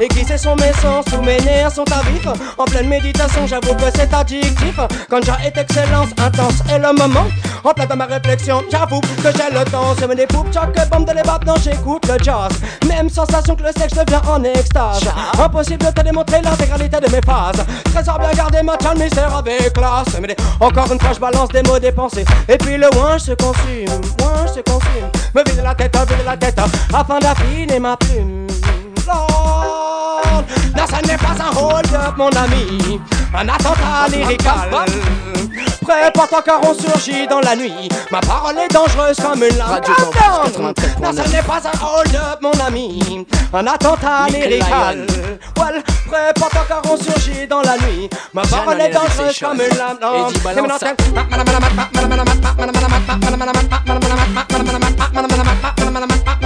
[0.00, 2.26] Aiguiser sont mes sens, tous mes nerfs sont à vif.
[2.56, 4.78] En pleine méditation, j'avoue que c'est addictif.
[5.10, 7.26] Quand j'ai est excellence, intense et le moment.
[7.64, 9.94] En plein de ma réflexion, j'avoue que j'ai le temps.
[9.98, 12.52] C'est des poupes, chaque bombe de les non j'écoute le jazz.
[12.88, 15.04] Même sensation que le sexe devient en extase.
[15.38, 17.64] Impossible de te démontrer l'intégralité de mes phases.
[17.92, 20.18] Trésor bien gardé, ma le mystère avec classe.
[20.20, 22.24] Mais encore une fois, je balance des mots dépensés.
[22.48, 25.10] Et puis le ouin se consume, ouin se consume.
[25.34, 26.58] Me vide la tête, vide la tête
[26.92, 28.46] Afin d'affiner ma plume
[29.06, 30.44] Lord.
[30.76, 33.00] Non, ce n'est pas un hold-up, mon ami,
[33.34, 34.70] un attentat lyrical.
[35.82, 37.88] Prépare-toi car on surgit dans la nuit.
[38.10, 39.80] Ma parole est dangereuse comme une lame.
[41.02, 45.06] Non, ce n'est pas un hold-up, mon ami, un attentat lyrical.
[45.58, 48.08] Well, prépare-toi car on surgit dans la nuit.
[48.32, 49.98] Ma parole est dangereuse comme une lame.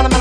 [0.09, 0.16] Me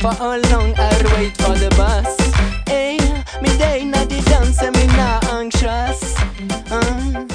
[0.00, 2.16] for how long I'll wait for the bus.
[2.66, 2.96] Hey,
[3.42, 6.16] me day na the dance, me not anxious.
[6.72, 7.26] Uh.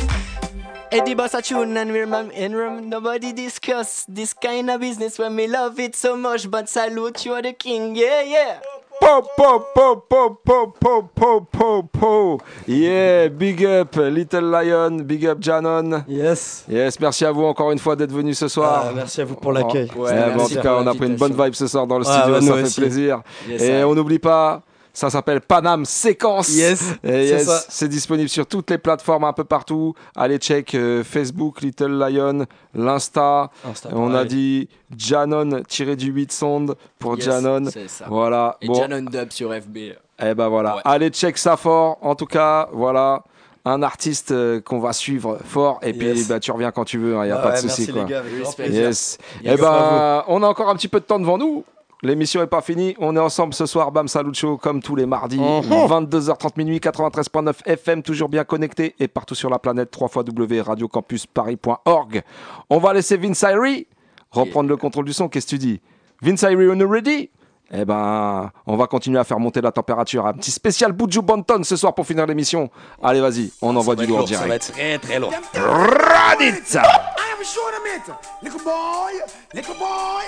[0.92, 5.20] Eddie Boss a tune and we remember, in rem- nobody discuss this kind of business
[5.20, 6.50] when me love it so much.
[6.50, 8.60] But salute you are the king, yeah, yeah.
[9.00, 12.38] Po, po, po, po po po po po po
[12.68, 16.04] yeah, big up Little Lion, big up Janon.
[16.08, 16.64] Yes.
[16.70, 18.86] Yes, merci à vous encore une fois d'être venu ce soir.
[18.88, 19.90] Ah, merci à vous pour l'accueil.
[19.96, 22.40] En tout cas, on a pris une bonne vibe ce soir dans le ah, ouais,
[22.40, 23.22] studio, bah, ça fait plaisir.
[23.50, 24.62] Et on n'oublie pas
[24.96, 26.50] ça s'appelle Panam Séquence.
[26.50, 27.62] Yes, c'est yes, ça.
[27.70, 29.94] c'est disponible sur toutes les plateformes un peu partout.
[30.16, 33.52] Allez check euh, Facebook, Little Lion, l'Insta.
[33.70, 34.68] Insta, on a dit
[34.98, 37.66] Janon tiré du 8 sonde pour Yes, Janon.
[37.72, 38.06] c'est ça.
[38.10, 38.58] Voilà.
[38.62, 38.74] Et Bon.
[38.74, 39.78] Janon Dub sur FB.
[40.24, 41.98] Eh ben voilà, allez check ça fort.
[42.02, 43.22] En tout cas, voilà.
[43.68, 47.14] Un artiste euh, qu'on va suivre fort et puis bah, tu reviens quand tu veux,
[47.16, 47.88] il n'y a Ouais, pas de souci.
[47.88, 48.04] merci, quoi.
[48.04, 48.72] les gars, avec.
[48.72, 49.18] Yes.
[49.44, 51.66] Eh ben, on a encore un petit peu de temps devant nous.
[52.06, 52.96] L'émission est pas finie.
[53.00, 55.88] On est ensemble ce soir, Bam Salut Show, comme tous les mardis, Mhm.
[55.88, 62.22] 22h30 minuit, 93.9 FM, toujours bien connecté et partout sur la planète, www.radiocampusparis.org.
[62.70, 63.88] On va laisser Vince Irie
[64.32, 65.28] reprendre le contrôle du son.
[65.30, 65.82] Qu'est-ce que tu dis?
[66.22, 67.32] Vince Irie, on est ready?
[67.72, 70.28] Eh ben, on va continuer à faire monter la température.
[70.28, 72.70] Un petit spécial Buju Banton ce soir pour finir l'émission.
[73.02, 74.70] Allez, vas-y, on envoie du lourd Ça va direct.
[74.70, 75.32] être très très lourd.
[75.56, 78.04] Radit I am showing them it.
[78.44, 79.14] Little boy,
[79.56, 80.26] little boy.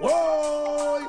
[0.00, 1.06] Whoa.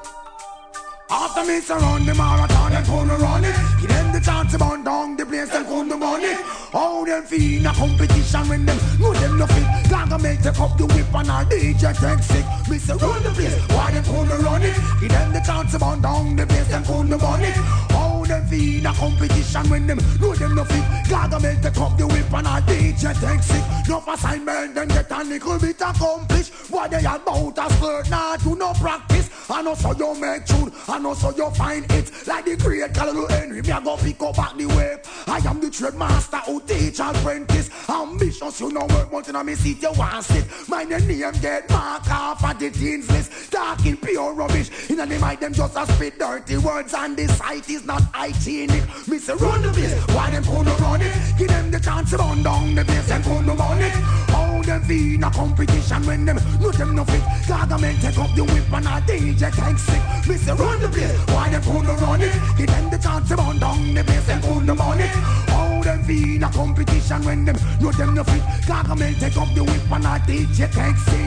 [1.09, 3.55] After me surround the marathon and gonna run it.
[3.79, 6.33] Give them the chance to burn down the place and come the money
[6.73, 8.77] How them feel in a competition when them.
[8.99, 9.89] Know them no fit.
[9.89, 12.45] Gonna make take up the whip and our DJ take sick.
[12.69, 14.75] Me say run the place, why them gonna run it?
[14.99, 17.51] Give them the chance to burn down the place and come the money
[17.95, 21.01] How them feel in a competition when them know them no fit.
[21.41, 25.23] Make take up the whip and our DJ take sick No assignment them get a
[25.23, 26.53] little bit accomplished.
[26.69, 29.29] What they about a flirt now do no practice.
[29.49, 32.27] I know so you make tune, I know so you find it.
[32.27, 35.59] Like the great Calulu Henry, me I go pick up back the wave I am
[35.59, 37.69] the trade master who teach apprentice.
[37.89, 40.45] Ambitious, you know work mountain on me seat, you want sit.
[40.69, 41.07] My name
[41.41, 43.51] get mark off at the teens list.
[43.51, 47.69] Talking pure rubbish, in the mic them just a spit dirty words And the site
[47.69, 51.13] is not hygienic Me say run the place, why them gonna run it?
[51.37, 53.93] Give them the chance to run down the place and gonna run it.
[54.33, 57.21] How them feel in a competition when them know them no fit?
[57.49, 61.17] Gargamel take up the whip and a DJ tank sick Me say run the place,
[61.33, 62.33] why them gonna run it?
[62.57, 65.13] Give them the chance to run down the place and gonna run it.
[65.49, 68.43] How them feel in a competition when them know them no fit?
[68.69, 71.21] Gargamel take up the whip and a DJ tank sick.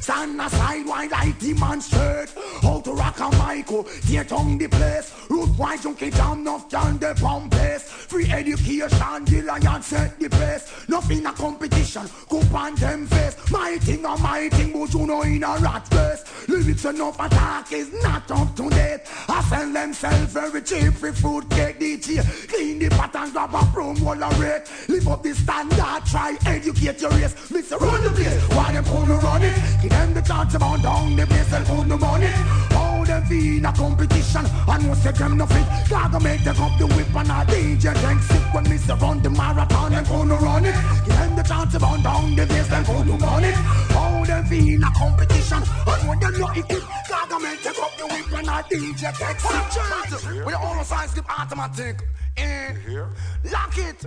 [0.00, 2.30] Stand aside while I demonstrate
[2.62, 5.12] How to rock a mic, oh, tear down the place.
[5.28, 10.30] Root white junkie jam enough down the pump place Free education, the lion set the
[10.30, 10.88] pace.
[10.88, 13.50] Nothing a competition, coop on them face.
[13.50, 16.48] My thing or my thing, but you know in a rat race.
[16.48, 19.00] Lyrics enough attack is not up to date.
[19.28, 22.48] I sell themselves very cheap for fruit cake DT.
[22.48, 24.62] Clean the and grab a broom wall a rate.
[24.88, 27.34] Live up the standard, try educate your race.
[27.50, 27.80] Mr.
[27.80, 29.54] Run the place, why them put run it?
[29.82, 32.26] Give them the chance about down the place and put the money.
[32.26, 35.66] How them be in a competition and what's the them no fit.
[35.88, 39.00] Gotta make them up the whip and a DJ tank sick when Mr.
[39.00, 40.74] Run the marathon and gonna run it.
[41.04, 43.52] Give them the chance about down the place and put the money.
[43.94, 46.86] How them be in a competition and when them not equipped.
[47.08, 50.46] Gotta make them up the whip and a DJ tank sick.
[50.46, 52.02] We all signs skip automatic.
[52.36, 52.74] In eh.
[52.86, 53.08] here,
[53.50, 54.04] lock it.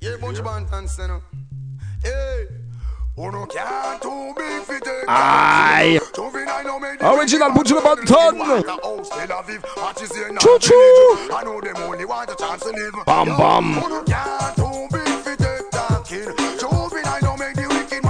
[0.00, 1.22] Yeah, bunch of bantans, you know.
[2.02, 2.63] Hey.
[5.06, 6.00] Aïe.
[7.00, 8.64] Original Butcher Banton
[10.40, 10.72] Chou-chou
[11.30, 13.78] I know them only want a chance to live Bam bam.
[13.84, 16.24] Uno can't too big for the talking
[16.58, 18.02] Juvenile don't make the wicked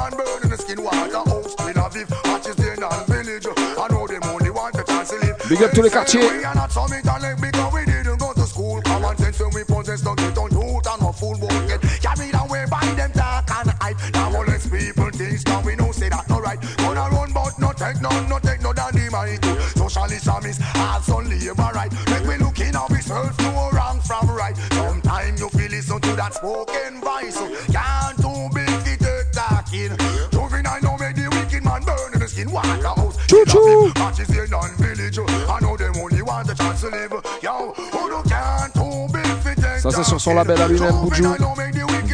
[17.85, 19.45] take none, no take no daddy might
[19.77, 21.93] Socialism is also labor right.
[22.11, 24.57] Make we look in ourselves know wrong from right.
[24.73, 27.35] Sometime you feel listen to that spoken voice.
[27.35, 29.93] So Can't too big to take talking
[30.33, 32.51] Juvenile no make the wicked man burn in the skin.
[32.51, 33.93] Water house, Choo-choo.
[33.97, 37.13] Matches in non-village I know them only want a chance to live.
[37.43, 40.95] Yo, who don't can't too big to take Ça c'est sur son label à lui-même
[41.09, 41.25] Buju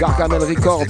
[0.00, 0.86] Gargamel Records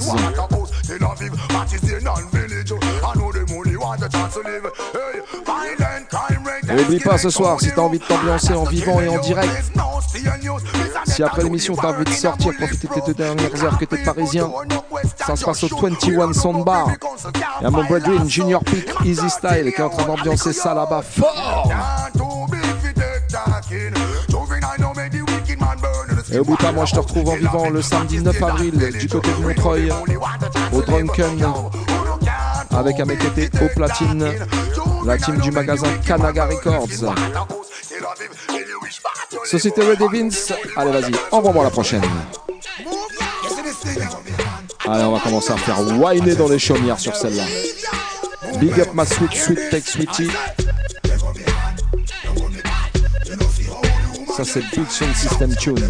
[6.75, 9.71] n'oublie pas ce soir, si t'as envie de t'ambiancer en vivant et en direct,
[11.07, 13.97] si après l'émission t'as envie de sortir, profiter de tes deux dernières heures que t'es
[13.97, 14.49] parisien,
[15.17, 16.89] ça se passe au 21 Sound Bar.
[17.61, 21.01] Et à mon Brethren, Junior Peak, Easy Style, qui est en train d'ambiancer ça là-bas.
[21.01, 21.71] Fort.
[26.33, 29.29] Et oublie pas, moi je te retrouve en vivant le samedi 9 avril du côté
[29.33, 29.91] de Montreuil,
[30.71, 31.43] au Drunken,
[32.73, 34.31] avec à mes côtés au platine,
[35.05, 36.87] la team du magasin Kanaga Records.
[39.45, 42.03] Société Red Vince, allez vas-y, envoie-moi la prochaine.
[44.87, 47.43] Allez, on va commencer à faire whiner dans les chaumières sur celle-là.
[48.59, 50.31] Big up ma sweet sweet tech sweetie.
[54.35, 55.89] Ça c'est Big Sound System Tune.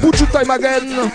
[0.00, 1.10] Buju time again.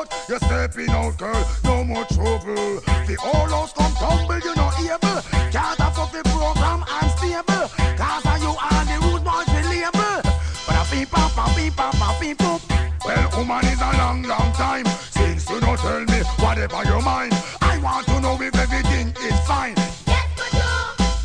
[0.00, 0.28] Out.
[0.28, 2.80] You're stepping out, girl, no more trouble.
[3.06, 5.20] The whole house come tumble, you not able.
[5.50, 7.66] Can't afford the program and stable.
[7.96, 10.20] Cause are you and the rude boys label.
[10.66, 12.60] But a beep pop, a beep pop, a beep pop.
[13.04, 17.32] Well, woman is a long, long time since you don't tell me whatever your mind.
[17.60, 19.74] I want to know if everything is fine.
[20.06, 20.68] Yes, Buju.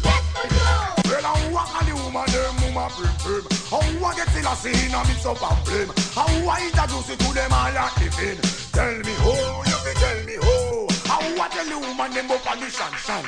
[0.03, 1.09] Yes, Buju.
[1.09, 3.55] Well, I walk on the woman, them woman prim prim.
[3.69, 5.91] How I get I in a mix up and blame.
[6.13, 8.37] How I introduce you to them all at fin.
[8.71, 9.64] Tell me who,
[12.15, 13.23] tell the woman them up on the shan shan.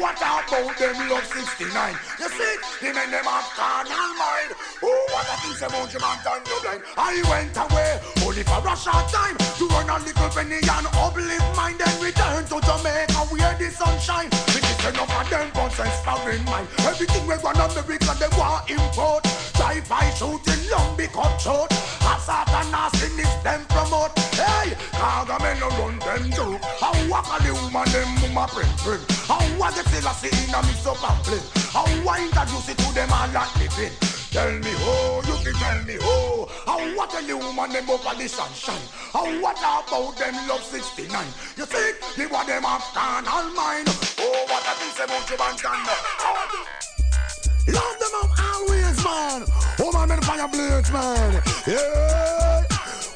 [0.00, 1.94] What about them love 69.
[2.18, 4.54] You see, the men them have carnal mind.
[4.82, 6.82] Oh, what a thing about your man turn you blind.
[6.96, 9.36] I went away, only for a short time.
[9.38, 11.78] To run a little penny and uplift mind.
[11.78, 14.30] Then return to Jamaica where the sunshine.
[14.50, 16.68] With this enough of them consensus foreign mind.
[16.78, 19.24] Everything we run America, they want import.
[19.54, 21.70] Drive-by shooting, long be cut short.
[22.02, 24.18] Assault and nastiness, them promote.
[24.34, 26.58] Hey, cargo men no run them too.
[26.80, 29.00] How walk a the woman, them mama prim prim.
[29.28, 31.44] How was it still a see in a mix up and flip?
[31.72, 33.92] How I introduce it to them all like living.
[34.30, 34.94] Tell me who,
[35.30, 36.46] you can tell me who.
[36.66, 38.80] How what a the woman, them on the sunshine.
[39.12, 41.08] How what about them love 69?
[41.56, 43.88] You think the what them have carnal mind?
[44.18, 45.54] Oh, what a thing about you, man,
[47.66, 49.44] Love them up always, man.
[49.80, 51.42] Oh, man, men fire blades, man.
[51.66, 52.62] Yeah.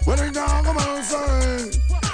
[0.04, 1.70] When they down, come on, say.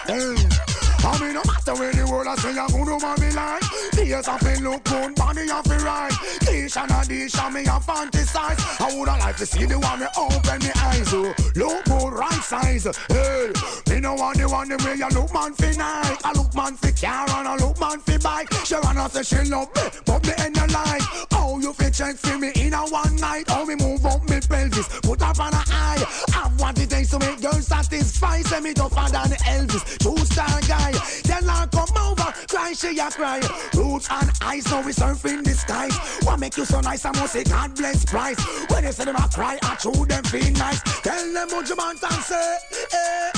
[0.07, 0.73] Hey.
[1.05, 4.26] I mean, no matter where the world I say I'm gonna do me like Tears
[4.26, 6.12] have been look good, body have been right.
[6.40, 10.00] Dish and a dish and me a fantasize I woulda like to see the one
[10.00, 11.12] me open me eyes.
[11.12, 11.34] Oh.
[11.55, 12.86] Look good, right size.
[13.09, 13.52] Hey,
[13.90, 16.18] me no want the one the way you look man fi night.
[16.24, 18.48] I look man fi car and I look man fi bike.
[18.70, 22.16] Run out say she love me, but me in the like How you fi check
[22.16, 23.51] for me in a one night?
[23.51, 26.03] How me move up me pelvis, put up on a eye.
[26.32, 30.59] Have what it takes to make girls satisfy Say me tougher than Elvis, true star
[30.62, 30.92] guy.
[31.22, 33.42] Tell her come over, cry she a cry.
[33.74, 35.95] Roots and eyes, now we surfing the skies.
[36.24, 38.40] What make you so nice, I must say God bless Christ.
[38.70, 40.80] When they say them a cry, I chew them feel nice.
[41.03, 42.57] Tell them what you want and say.
[42.90, 43.30] Eh.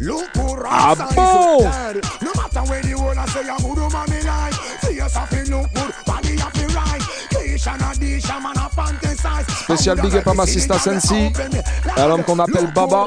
[0.00, 1.62] Look who Ah right bon?
[1.62, 4.54] size No matter where world I say I'm good, mommy like.
[4.84, 7.33] Face off in look good, body off in right
[9.64, 11.32] Spécial big up à ma sister Sensi,
[11.96, 13.06] à l'homme qu'on appelle Baba.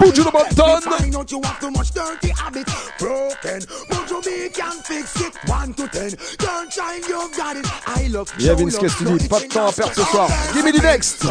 [0.00, 0.80] Buju the Banton.
[0.80, 2.72] Find out you have too much dirty habits.
[2.98, 5.34] Broken, but you me can fix it.
[5.46, 7.66] One to ten, don't try you got it.
[7.86, 9.28] I love Yavins, qu'est-ce que tu dis?
[9.28, 10.28] Pas de temps à perdre ce soir.
[10.54, 11.26] Give me the next.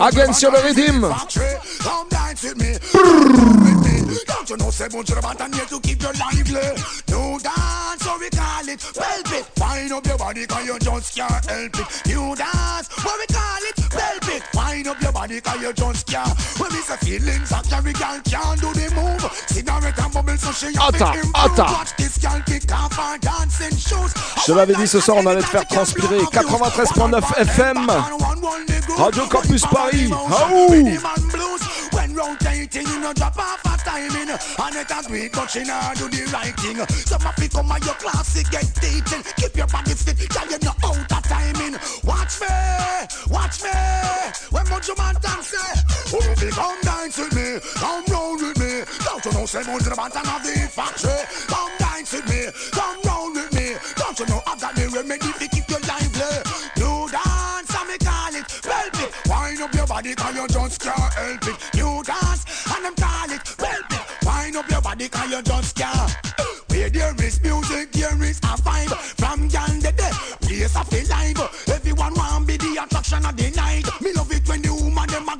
[0.00, 0.58] Again sur le
[4.24, 6.68] Don't you know say bunch of band here to keep you lively?
[7.08, 9.50] New dance, so we call it velvet.
[9.58, 12.06] Wind up your body cause you just can't help it.
[12.06, 14.25] New dance, what we call it velvet.
[14.56, 16.32] Wind up your body cause you just can't.
[16.58, 19.22] When we say feelings that carry girl can't do the move.
[19.48, 21.34] Cigarette and bubble so she have Atta, it improve.
[21.36, 21.62] atta.
[21.62, 24.12] Watch this girl kick off her dancing shoes.
[24.46, 27.86] Je l'avais dit ce soir, on allait te faire transpirer 93.9 FM,
[28.96, 30.10] Radio Campus Paris.
[30.10, 30.70] Aouh
[31.92, 35.96] When rotating, you know drop off a timing And it a great, but she not
[35.96, 36.76] do the right thing
[37.06, 40.58] Some of it come at your classic get teaching Keep your body fit, girl you
[40.62, 42.46] know out of timing Watch me,
[43.30, 43.70] watch me
[44.50, 45.54] When Mojo Man dance
[46.12, 48.84] Oh, if you come dance with me Come round with me.
[49.04, 51.18] Don't you know say Mojo Man and have the factory.
[51.46, 53.74] Come dance with me Come round with me.
[53.96, 56.32] Don't you know I got the remedy to keep you lively
[56.78, 61.12] You dance and me call it velvet Wind up your body cause you just can't
[61.14, 65.42] help it You dance and them call it velvet Wind up your body cause you
[65.42, 66.12] just can't
[66.68, 68.92] Where there is music, there is a vibe.
[69.16, 70.10] From yonder day,
[70.42, 71.64] place I feel live.
[71.68, 73.84] Everyone want be the attraction of the night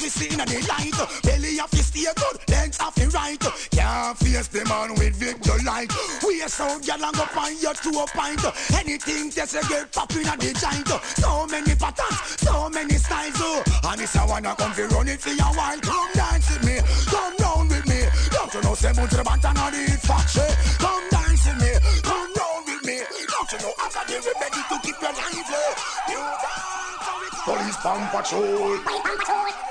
[0.06, 3.08] woman them a glisten in the light Belly have to stay good, legs have to
[3.10, 3.40] right.
[3.70, 5.90] Can't face the man with victor light.
[6.26, 8.42] We a sound girl and go find your two pint
[8.74, 10.88] Anything just a get popping at the joint
[11.18, 13.34] So many patterns, so many styles.
[13.38, 13.62] Oh.
[13.90, 16.78] And it's a wanna come fi run it for a while Come dance with me,
[17.10, 18.00] come down with me.
[18.30, 21.72] Don't you know say to the bantan on the factory eh, Come dance with me,
[22.02, 22.98] come down with me.
[23.02, 27.16] Don't you know I got the remedy to keep you lively eh, You dance how
[27.18, 29.65] we call Police bomb patrol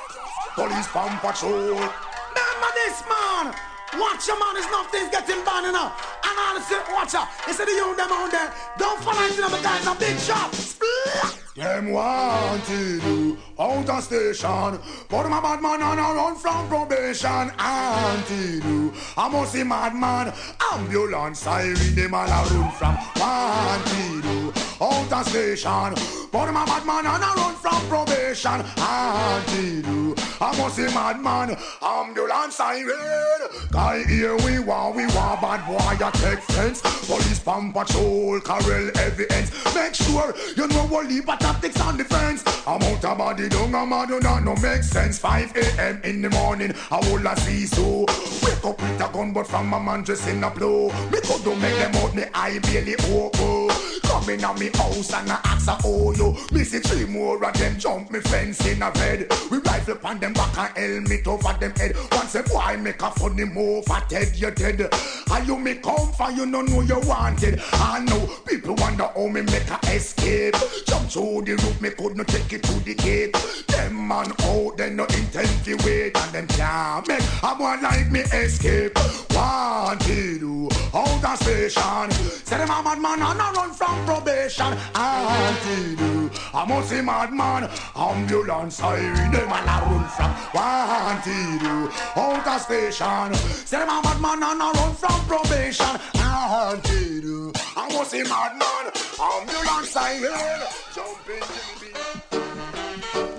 [0.56, 3.54] Police bomb patrol Remember this man
[4.00, 6.20] Watch your man, is nothing's getting bad enough.
[6.26, 7.28] And all say, watch out.
[7.48, 8.54] You see the youth them out there.
[8.78, 10.54] Don't fall into them guys a big shop.
[10.54, 11.40] Splat.
[11.56, 14.80] Them wanted you out of station.
[15.08, 17.52] But my bad man on a run from probation.
[17.58, 18.94] Anti do.
[19.16, 20.34] I must see madman.
[20.74, 22.98] Ambulance siren them all a run from.
[23.16, 25.94] Wanted you out of station.
[26.32, 28.62] But my bad man on a run from probation.
[28.78, 30.16] Anti do.
[30.42, 31.58] I must see madman.
[31.82, 33.36] Ambulance siren.
[33.72, 36.82] Guy here we want, we want bad boy a take fence.
[37.08, 39.52] Police pump patrol, carrel evidence.
[39.74, 42.44] Make sure you know what leave a tactics on the fence.
[42.68, 45.20] I'm out of body, don't I'm mad, do not no make sense.
[45.20, 46.02] 5 a.m.
[46.04, 48.02] in the morning, I will a see so.
[48.44, 50.88] Wake up with a gun, but from my man just in a blow.
[51.12, 53.70] Me could do make them out, me eye barely open.
[54.04, 56.36] Come in on me house and I ask a oh yo.
[56.52, 59.28] Me see three more of them jump me fence in a bed.
[59.50, 61.96] We rifle upon them back and helmet over them head.
[62.12, 64.90] Once a boy make a funny move, I dead you dead.
[65.32, 67.62] And you me come for you no know you wanted.
[67.74, 70.56] I know people wonder how me make a escape.
[70.86, 73.36] Jump through the roof, me could not take it to the gate.
[73.68, 78.12] Them man out, they no intend to wait, and them can't make a boy like
[78.12, 78.98] me escape.
[79.32, 82.12] Wanted you out of station.
[82.46, 84.78] Say them a mad man and a run from probation.
[84.94, 87.70] Wanted you, I must see madman.
[87.96, 90.32] Ambulance siren, them a run from.
[90.54, 93.34] Wanted you out of station.
[93.66, 96.00] Say them a mad man and a run from probation.
[96.16, 98.92] Wanted you, I must see madman.
[99.20, 100.62] Ambulance siren,
[100.94, 101.98] jump in the beat.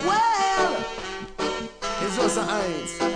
[0.07, 0.85] Well,
[2.03, 3.16] it's just an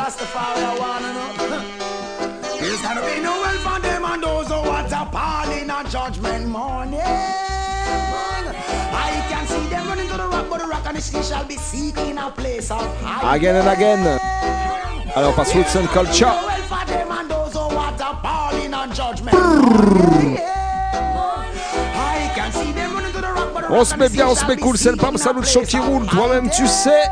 [0.00, 1.30] Rastafari, I wanna know.
[2.60, 4.90] There's gonna be no help for them and those who want
[5.90, 7.00] judgment morning?
[7.02, 7.06] I
[9.28, 11.56] can see them running to the rock, but the rock and the sea shall be
[11.56, 13.36] seeking a place of hiding.
[13.36, 14.18] Again and again.
[15.16, 16.32] Alors, passe Roots and Culture.
[23.72, 26.04] On se met bien, on se met cool, c'est le Pam Salut Show qui roule.
[26.06, 27.04] Toi-même, tu sais.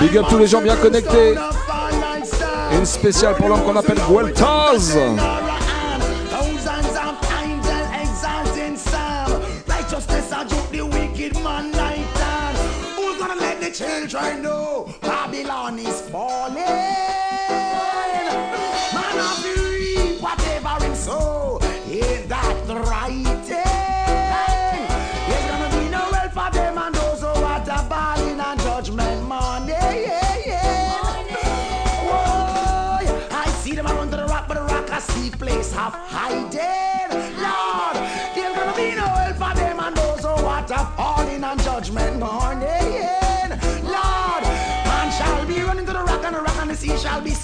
[0.00, 1.34] Big up tous les gens bien connectés.
[2.72, 4.96] Une spéciale pour l'homme qu'on appelle Gueltaz.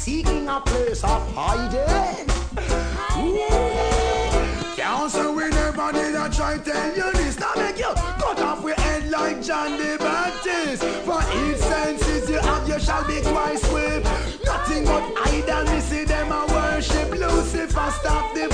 [0.07, 2.29] Seeking a place of hiding.
[4.77, 7.93] Can't say we never did I try tell you this Now make you
[8.23, 10.85] cut off your head like John the Baptist.
[11.07, 14.07] For each senses you have you shall be twice whipped
[14.45, 17.11] Nothing but idol me see them a worship.
[17.11, 18.47] Lucifer stop the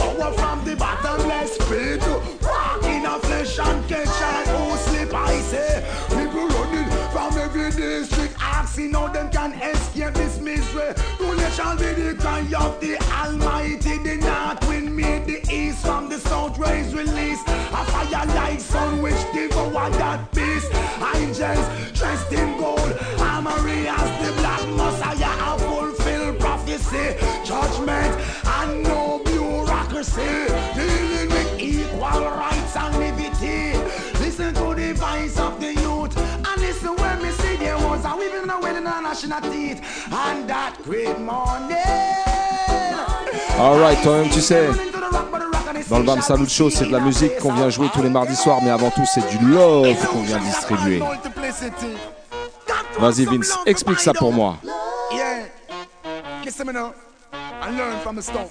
[12.83, 17.47] the Almighty The north wind made the east from the south rays released.
[17.47, 20.69] A fire like sun which devour that beast.
[21.15, 21.67] Angels
[21.99, 22.93] dressed in gold.
[23.21, 27.07] Armory as the black messiah have fulfilled prophecy.
[27.45, 28.13] Judgment
[28.59, 30.33] and no bureaucracy.
[30.75, 33.79] Dealing with equal rights and liberty.
[34.25, 36.17] Listen to the voice of the youth.
[36.49, 39.81] And listen when me see there was a weeping and a wailing and a teeth.
[40.11, 42.52] And that great morning
[43.59, 44.69] Alright, toi-même, tu sais.
[45.89, 48.37] Dans le Bam Salut Show, c'est de la musique qu'on vient jouer tous les mardis
[48.37, 51.03] soirs, mais avant tout, c'est du love qu'on vient distribuer.
[52.99, 54.57] Vas-y, Vince, explique ça pour moi.
[55.13, 55.45] Yeah,
[56.45, 56.95] listen me now
[57.63, 58.51] and learn from the stuff.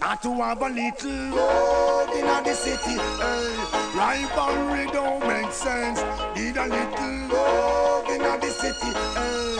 [0.00, 2.98] Got to have a little love in the city.
[3.20, 3.54] Hey,
[3.94, 6.02] rivalry don't make sense.
[6.34, 8.92] Need a little love in the city.
[9.14, 9.56] Hey,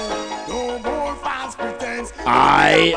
[0.48, 2.12] no more false pretense.
[2.26, 2.96] Aïe.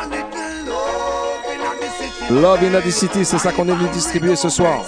[2.30, 4.82] Love in the City, c'est ça qu'on est venu distribuer ce soir.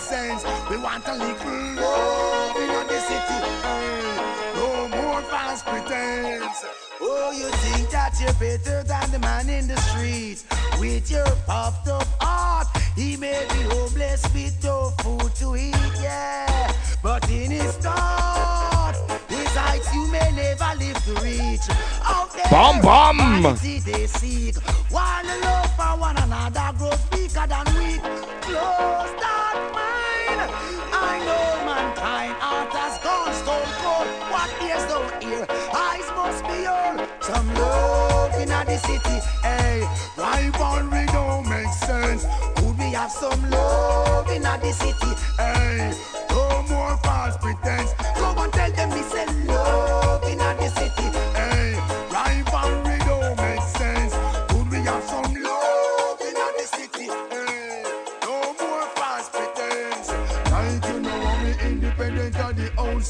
[8.19, 10.43] You're better than the man in the streets
[10.79, 16.73] With your puffed up heart He may be hopeless with no food to eat, yeah
[17.03, 18.16] But in his heart
[20.75, 21.69] never live to reach.
[22.03, 24.55] Out there, they seek.
[24.89, 28.01] While the love for one another grows weaker than weak.
[28.41, 30.51] Close that mind.
[30.93, 34.07] I know mankind heart has gone stone cold.
[34.31, 36.57] What ears don't hear, eyes must be.
[37.21, 39.87] Some love in the city, hey.
[40.17, 42.25] Rivalry don't make sense.
[42.55, 45.93] Could we have some love in the city, Hey,
[46.29, 47.93] no more false pretense.
[48.15, 48.96] Go and tell them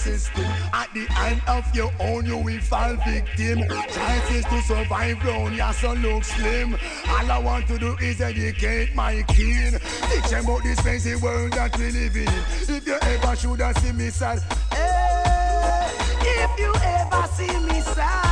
[0.07, 0.45] system.
[0.73, 3.59] At the end of your own, you will fall victim.
[3.95, 6.75] Chances to survive round, you so look slim.
[7.09, 9.79] All I want to do is educate my kin.
[10.09, 12.29] Teach them about this crazy world that we live in.
[12.75, 14.39] If you ever should have seen me sad,
[14.71, 18.26] hey, If you ever see me sad,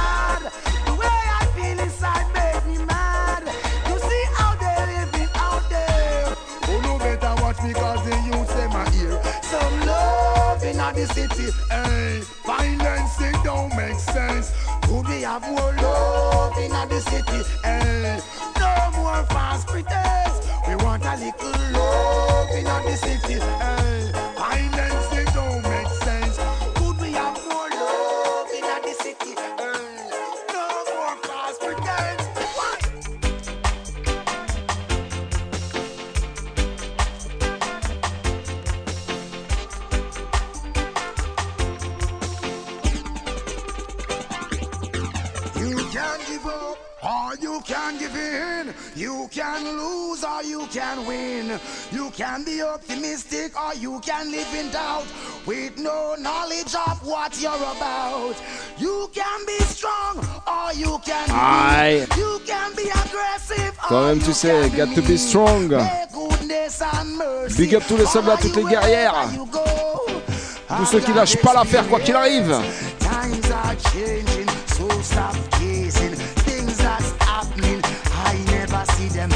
[10.96, 11.52] the city.
[11.70, 14.54] Hey, violence it don't make sense.
[14.84, 17.44] Could we have more love in the city?
[17.64, 18.20] Hey,
[18.60, 20.48] no more false pretense.
[20.68, 23.40] We want a little love in the city.
[23.40, 24.35] Hey,
[50.76, 51.58] can win.
[51.92, 55.08] You can be optimistic or you can live in doubt
[55.46, 58.36] with no knowledge of what you're about.
[58.78, 62.06] You can be strong or you can Aye.
[62.10, 65.70] be You can be aggressive Quand or même, tu sais, got to be strong.
[67.58, 69.30] Big up tous les soldats, toutes les guerrières.
[70.78, 72.54] Tous ceux qui lâchent pas l'affaire quoi qu'il arrive.
[73.00, 74.35] Times are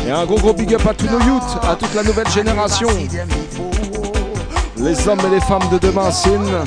[0.10, 2.88] Et un gros gros big up à tous nos youths, à toute la nouvelle génération.
[4.76, 6.64] Les hommes et les femmes de demain, Sin.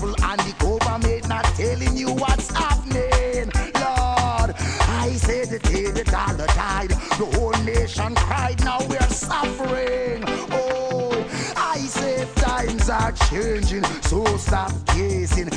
[0.00, 3.50] They and the government not telling you what's happening.
[3.74, 4.54] Lord,
[5.02, 8.62] I say the day the dollar died, the whole nation cried.
[8.64, 10.24] Now we're suffering.
[10.50, 11.12] Oh,
[11.56, 15.50] I say times are changing, so stop gazing.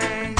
[0.00, 0.35] Get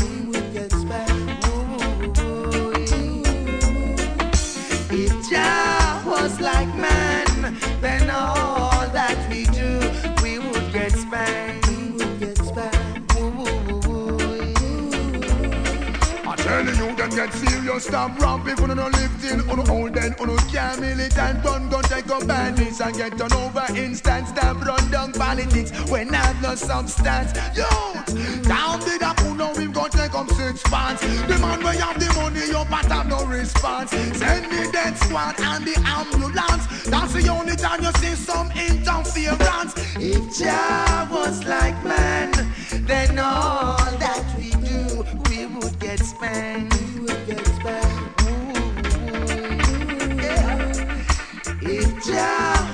[17.27, 21.83] get serious, stop rapping for no lifting, on old then, on can't militant, gun gun
[21.85, 26.55] take up badness and get done over instant, stop run down politics when have no
[26.55, 27.33] substance.
[27.57, 31.03] Youth, down the da know we gon' take up six pants.
[31.27, 33.91] The man way have the money, your but have no response.
[33.91, 36.85] Send the death squad and the ambulance.
[36.85, 39.75] That's the only time you see some interference.
[39.97, 42.33] If Jah was like man,
[42.87, 46.86] then all that we do, we would get spanked.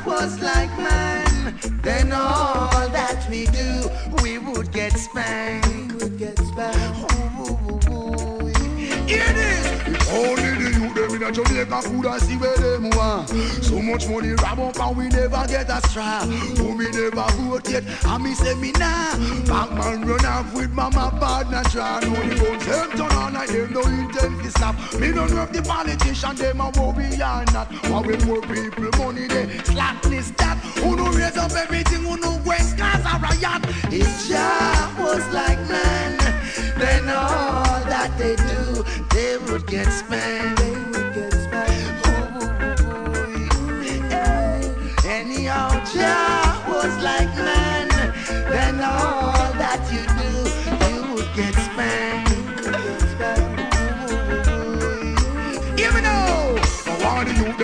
[0.06, 1.58] Was like mine.
[1.82, 3.90] then all that we do,
[4.22, 5.61] we would get spanked.
[11.22, 13.28] Them Jamaica could have see where them want.
[13.62, 16.24] So much money rob up and we never get a strap.
[16.24, 19.14] Who oh, me never vote yet, and me say me nah.
[19.46, 22.00] Back man run off with mama partner try.
[22.00, 24.74] No the guns them turn on and them no intent to stop.
[24.98, 27.70] Me don't know if the politician them a what we are not.
[27.88, 30.58] Why we poor people money they slackness that.
[30.82, 33.62] Who no raise up everything, who no west cause a riot.
[33.92, 36.18] If Jah was like man,
[36.78, 38.82] then all that they do,
[39.14, 40.91] they would get spanked.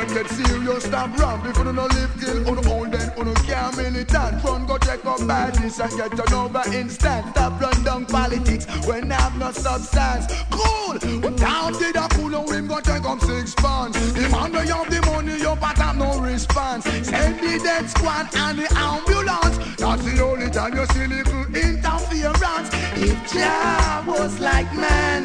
[0.09, 1.45] Them get serious, stop ramp.
[1.47, 4.45] If you no live till uno old, then uno can't militant.
[4.45, 7.27] Run go check up badness and get turn over instant.
[7.31, 10.27] Stop run down politics when I have no substance.
[10.51, 13.97] Cool, we down to the cool and him go take up six pounds.
[14.31, 16.85] Man they have the money, you but have no response.
[16.85, 19.59] Send the dead squad and the ambulance.
[19.77, 22.71] That's the only time you see little interference.
[23.01, 25.25] If Jah was like man,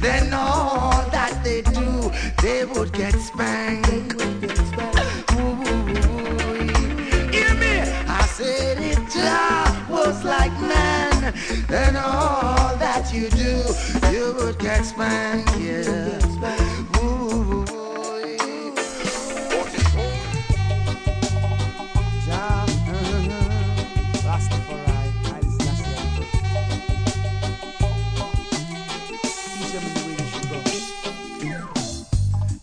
[0.00, 2.10] then all that they do,
[2.42, 4.27] they would get spanked.
[8.38, 8.78] Said
[9.10, 11.34] Jah was like man,
[11.66, 13.64] then all that you do,
[14.12, 15.58] you would get spanked.
[15.58, 16.20] Yeah.
[17.02, 17.64] Ooh.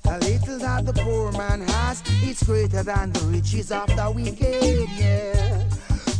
[0.03, 4.87] The little that the poor man has, it's greater than the riches of the wicked,
[4.97, 5.54] yeah.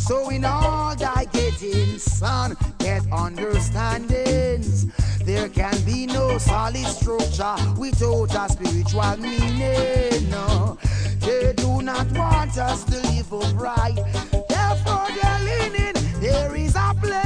[0.07, 4.85] So in all thy getting, son, get understandings.
[5.23, 10.29] There can be no solid structure without a spiritual meaning.
[10.29, 10.77] No,
[11.21, 13.95] they do not want us to live upright.
[14.47, 15.95] Therefore, they're leaning.
[16.21, 17.24] There is a place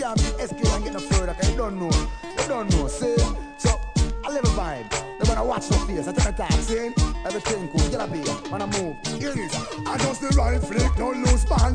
[0.00, 1.90] can't be escape and get no further, cause you don't know.
[2.24, 3.16] You don't know, see?
[3.58, 3.78] So,
[4.24, 4.90] I live a vibe.
[4.90, 6.92] They wanna watch no face, I tell you that, see?
[7.26, 7.90] Everything cool.
[7.90, 8.50] Get here.
[8.50, 8.96] Man, I move.
[9.20, 9.54] This.
[9.86, 11.29] I just the right flick, don't lose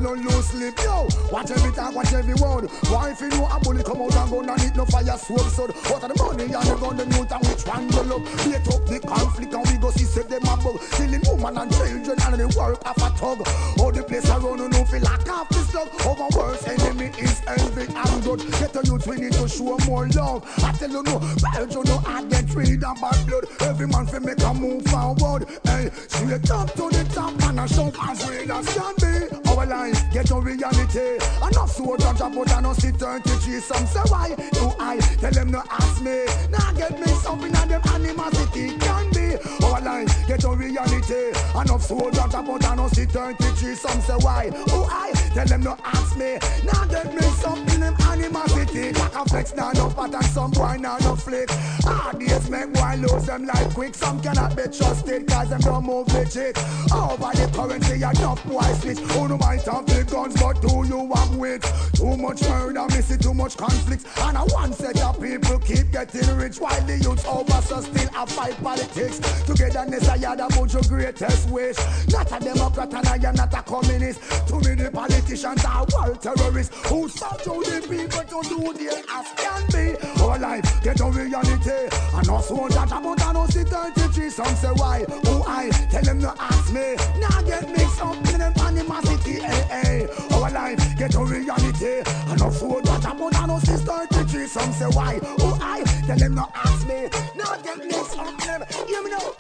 [0.06, 0.78] don't lose slip.
[0.84, 2.70] Yo, watch every talk, watch every word.
[2.94, 5.50] Why if you know a bullet come out and gun and it no fire sword
[5.50, 5.72] sword.
[5.90, 8.24] Out of the money and the gun, the youth and which one you love.
[8.46, 10.78] Bait up the conflict and we go see say them a bug.
[10.94, 13.42] Killing woman and children and the work of a tug.
[13.82, 15.90] All the place around you know feel like half the stuff.
[16.06, 18.46] Our worst enemy is envy and grudge.
[18.62, 20.46] Get the youth, we need to show more love.
[20.62, 23.46] I tell you no, Belgium no I get rid of bad blood.
[23.62, 25.50] Every man fi make a move forward.
[25.66, 29.45] Hey, straight up to the top and a shout as real as can be.
[29.56, 31.18] Our life get a reality.
[31.38, 33.60] Enough soldier drop out and no see 33.
[33.62, 36.26] Some say why do I tell them no ask me.
[36.50, 39.25] Now get me something and them animosity can be.
[39.64, 41.34] Our life get a reality.
[41.56, 43.76] Enough soldier drop out and no see 33.
[43.76, 46.38] Some say why do I tell them no ask me.
[46.64, 48.92] Now get me something them animosity.
[48.94, 51.50] Like a flex now no pattern some boy now no flick.
[51.84, 53.96] Hard days make boy lose them like quick.
[53.96, 56.58] Some cannot be trusted cause them don't move legit.
[56.94, 59.00] Over the currency enough boy switch.
[59.00, 61.64] Who no might have big guns but do you have wit?
[61.94, 64.06] Too much murder, missing too much conflicts.
[64.20, 68.10] And a one set of people keep getting rich while the youths over so still
[68.16, 69.20] a fight politics.
[69.46, 71.78] Togetherness I had about your greatest wish.
[72.10, 74.22] Not a Democrat and I am not a communist.
[74.48, 79.28] Too many politicians are world terrorists who start to the people to do their as
[79.38, 80.22] can be.
[80.22, 81.96] Our life get a reality.
[82.14, 84.30] And also that about I know see 33.
[84.30, 85.04] Some say why?
[85.26, 86.96] Who I tell them to ask me.
[87.20, 89.40] Now get mixed up in them animosity.
[89.40, 90.08] Hey, hey.
[90.34, 92.02] Our life get to reality.
[92.42, 94.48] Also that about I know see 33.
[94.48, 95.16] Some say why?
[95.16, 97.10] Who I tell them to ask me.
[97.36, 98.64] Now get up in them.
[98.88, 99.36] Hear me now.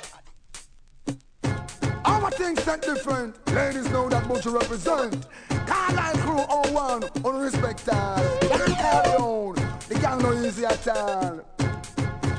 [2.05, 3.35] Our things set different.
[3.53, 5.25] Ladies know that what you represent.
[5.65, 8.39] Carline crew on 01, on respect all.
[8.41, 9.55] Gang carry on.
[9.87, 11.41] The gang no easy at all.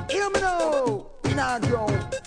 [0.09, 1.16] Hear me now.
[1.37, 2.17] In our ground.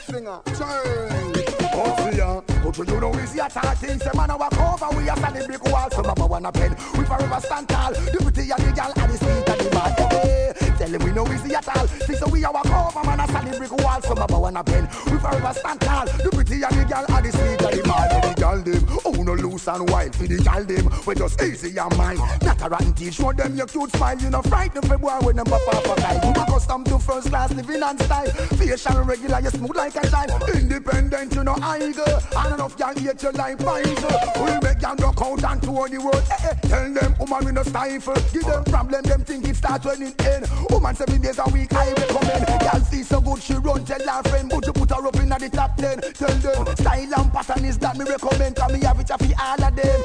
[0.00, 0.40] Singer.
[0.46, 1.34] Turn.
[1.76, 2.40] Oh, yeah.
[2.64, 4.02] But you know easy at all things.
[4.02, 4.96] Say man, I walk over.
[4.96, 5.90] We are standing brick wall.
[5.90, 6.70] Some of one a pen.
[6.96, 7.92] We forever stand tall.
[7.92, 10.12] The pretty and the gal and the sweet and the bad.
[10.58, 11.86] Hey, Tell them we know easy at all.
[11.86, 13.04] Think so we are walk over.
[13.04, 14.00] Man, I standing brick wall.
[14.00, 14.88] Some of one a pen.
[15.04, 16.06] We forever stand tall.
[16.06, 18.45] The pretty and the gal and the sweet and the bad.
[18.46, 18.86] Gal them.
[19.04, 20.14] Oh, no loose and wild.
[20.14, 20.86] For the gal them.
[21.04, 22.18] We just easy and mine.
[22.42, 23.14] Not a rotten teeth.
[23.14, 24.16] Show them your cute smile.
[24.18, 26.14] You know frightened for boy when them pop up a guy.
[26.22, 28.30] You accustomed to first class living and style.
[28.54, 29.40] Facial regular.
[29.40, 30.30] You smooth like a child.
[30.54, 31.34] Independent.
[31.34, 32.06] You know I go.
[32.38, 34.14] And enough y'all hate you like Pfizer.
[34.38, 36.22] We make y'all rock out and tour the world.
[36.30, 36.54] Eh, eh.
[36.68, 38.14] Tell them, woman, we no stifle.
[38.32, 40.46] Give them problem, them think it start when it end.
[40.70, 42.62] Woman, seven days a week, I recommend.
[42.62, 44.48] Y'all see so good, she run, tell her friend.
[44.48, 45.98] But you put her up in the top ten.
[46.00, 48.35] Tell them, style and pattern is that me recommend.
[48.38, 50.00] Cause me have it for all of them.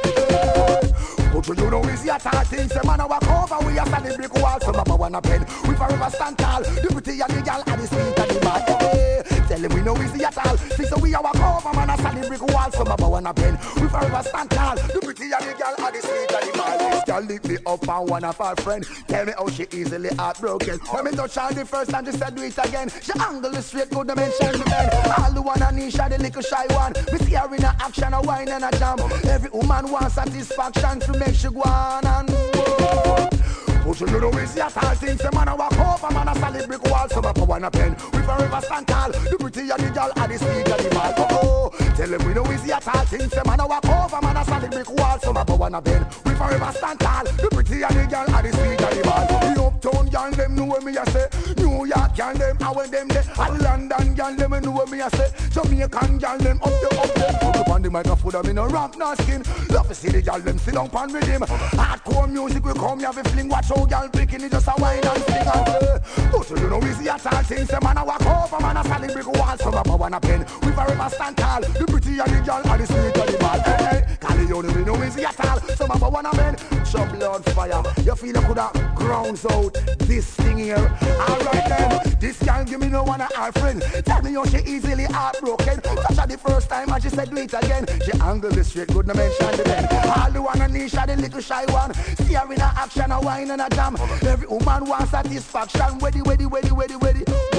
[1.34, 2.70] But you know easy at all things.
[2.70, 4.60] The man a walk over, we a standing brick wall.
[4.62, 5.46] Some of wanna pen.
[5.68, 6.62] We forever stand tall.
[6.62, 9.21] The pretty and the gal and the sweet and the bad.
[9.52, 10.56] Tell them we know easy at all.
[10.56, 12.72] Think so we a walk over, man a standing brick wall.
[12.72, 13.60] Some of wanna pen.
[13.82, 14.76] We forever stand tall.
[14.78, 16.94] The pretty and the gal and the sweet and the bad.
[16.94, 18.88] This gal lift me up and one of her friend.
[19.10, 20.80] Tell me how she easily heartbroken.
[20.80, 22.90] When me touch her the first time, she said do it again.
[23.02, 24.90] She angle it straight, good to mention the men.
[25.20, 26.94] All the one and Nisha, the little shy one.
[27.12, 29.00] We see her in a action, a wine and a jam.
[29.26, 33.41] Every woman wants satisfaction to make she go on and go.
[33.84, 36.68] But you know it's your tall things, the man a walk over, man a solid
[36.68, 37.96] brick wall, some up a one a pen.
[38.14, 41.14] We forever stand tall, the pretty and the gal and the sweet and the bad.
[41.18, 44.22] Oh, oh, tell them we know it's your tall things, the man a walk over,
[44.22, 46.06] man a solid brick wall, some up a one a pen.
[46.26, 49.56] We forever stand tall, the pretty and the gal and the sweet and the bad.
[49.56, 51.28] The uptown gal them know what me a say,
[51.58, 55.02] New York gal them how when them there, and London gal them know what me
[55.02, 57.36] a say, Jamaican gal them up the up them.
[57.62, 59.44] Up on the microphone, I'm in a ramp, no skin.
[59.70, 61.42] Love to see the gal them sit down pan rhythm.
[61.42, 65.00] Hardcore music we come here, we fling watch how gal picking it just a wine
[65.04, 66.02] and sing and.
[66.32, 69.14] But you know easy at all things, the man a walk over, man a solid
[69.14, 70.46] brick wall, some of a one a pen.
[70.64, 73.62] We forever stand tall, the pretty and the gal and the sweet and the bad.
[73.62, 76.58] Hey, hey, Calione, we know easy at all, some of a one a men.
[76.86, 80.98] Show blood fire, you feel you coulda grounds out this thing here.
[81.30, 83.82] Alright then, this gal give me no one of her friend.
[84.06, 85.82] Tell me how she easily heartbroken.
[85.82, 87.86] Touch her the first time and she said do it again.
[88.04, 89.88] She angle the straight, good no mention the men.
[90.18, 91.94] All the one and Nisha, the little shy one.
[91.94, 93.96] See her in a action, a wine and a jam.
[94.24, 96.00] Every woman wants satisfaction.
[96.00, 97.51] Weddy, weddy, weddy, weddy, weddy.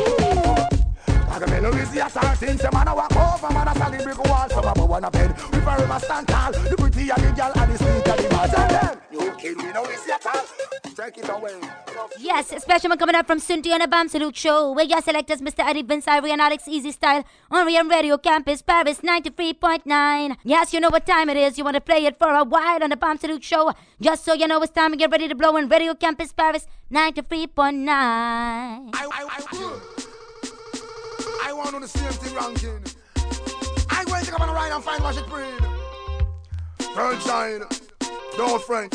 [1.32, 2.58] Agamelo is the assassin.
[2.58, 4.48] Say man a walk over, man a solid brick wall.
[4.50, 5.34] Some of a one a pen.
[5.52, 6.52] We forever stand tall.
[6.52, 8.50] The pretty and the gal and the sweet and the bad.
[8.50, 10.44] Tell them, you kid, we know it's your tall.
[10.94, 11.58] Take it away.
[12.18, 14.72] Yes, special one coming up from Cynthia and a Bam Salute Show.
[14.72, 15.64] Where your selectors, Mr.
[15.66, 20.36] Eddie Vince, Ivory, and Alex Easy Style on Rian Radio Campus, Paris 93.9.
[20.44, 21.56] Yes, you know what time it is.
[21.56, 23.72] You want to play it for a while on the Bam Salute Show.
[24.02, 26.66] Just so you know it's time to get ready to blow in Radio Campus, Paris
[26.92, 27.86] 93.9.
[27.88, 30.11] I
[31.50, 32.84] want on the same thing ranking.
[33.90, 35.58] like when you come on a ride and find wash it green.
[36.94, 37.62] Sunshine,
[38.36, 38.92] don't friend.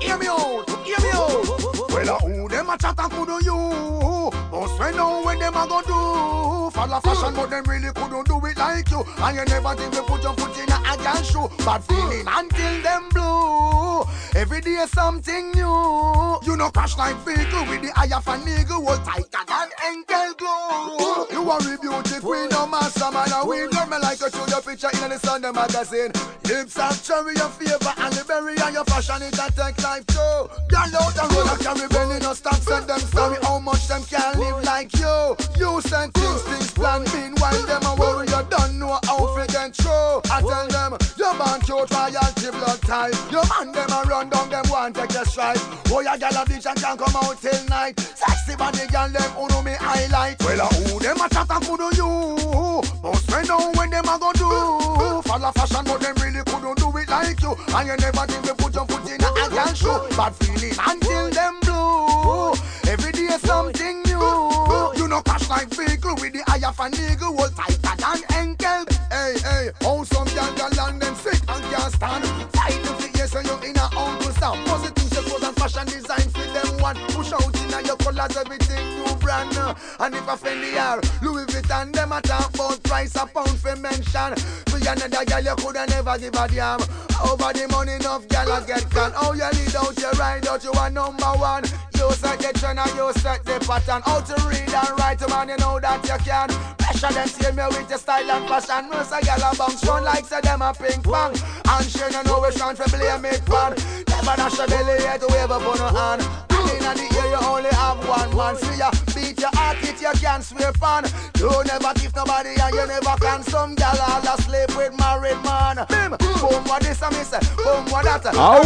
[0.00, 1.46] Hear me out, hear me out.
[1.88, 4.30] Well, uh, who them a chat and could you?
[4.50, 6.70] But when know when them a go do?
[6.70, 9.04] Follow fashion, but them really couldn't do it like you.
[9.18, 11.48] And you never think we put your foot in a again shoe.
[11.64, 14.04] Bad feeling until them blue.
[14.34, 16.38] Every day something new.
[16.42, 18.82] You know crash like vehicle with the eye of a nigga.
[18.82, 21.26] Was tighter than ankle glue.
[21.32, 23.32] You are a beauty queen, no master man.
[23.32, 26.12] And we girl me like you show your picture in the Sunday magazine.
[26.44, 30.06] Lips of cherry, your favor and the berry and your fashion it a take life
[30.06, 30.38] too.
[30.68, 34.02] Girl out the road, I carry belly, no stop send them story how much them
[34.04, 35.36] can live like you.
[35.58, 37.02] You send things, things plan.
[37.14, 40.20] Meanwhile, them a worry you don't know how to get through.
[40.30, 43.16] I tell them, your man cute royalty blood type.
[43.32, 45.58] Your man them a run down, them want take a strike.
[45.88, 47.98] Oh, your gal a bitch and can't come out till night.
[48.00, 50.36] Sexy body gal them who know me highlight.
[50.44, 52.82] Well, uh, who them a chat and could do you?
[53.02, 55.22] But spend out when them a go do.
[55.28, 57.56] Follow fashion, but them really couldn't do it like you.
[57.74, 60.16] And you never think we put your foot in a gal shoe.
[60.16, 62.52] Bad feeling until them blue.
[62.90, 64.92] Every day something new.
[64.96, 67.28] You know crash like vehicle with the eye of a nigga.
[67.36, 68.95] Hold tighter than ankle.
[69.16, 72.24] Hey, hey, how some young gal land them sick and can't stand.
[72.52, 74.60] Fight the figures and you in a uncle stand.
[74.66, 76.96] Positive your clothes and fashion design fit them one.
[77.16, 79.56] Push out in your colors, everything new brand.
[79.56, 83.58] And if I offend the air, Louis Vuitton, them a talk about price a pound
[83.58, 84.36] for mention.
[84.68, 86.80] For another girl, you coulda never give a damn.
[87.24, 89.12] Over the money, enough gal a get can.
[89.16, 91.64] Oh, you lead out, you ride out, you are number one.
[91.96, 94.02] You set the trend and you set the pattern.
[94.04, 96.85] How to read and write, man, you know that you can.
[96.96, 98.88] Pressure them see me with your style and fashion.
[98.88, 101.36] Most a gal a bounce run like say them a ping pong.
[101.68, 103.76] And she no know which one for blame it pan.
[104.08, 106.55] Never dash your belly yet to wave up on her hand.
[106.86, 108.56] And in the year you only have one man.
[108.56, 111.04] See ya beat your heart it you can't swear fan.
[111.38, 113.42] You never give nobody and you never can.
[113.42, 115.84] Some gal all a sleep with married man.
[115.88, 118.26] Bim, boom what this a miss, boom what that.
[118.36, 118.60] Ah,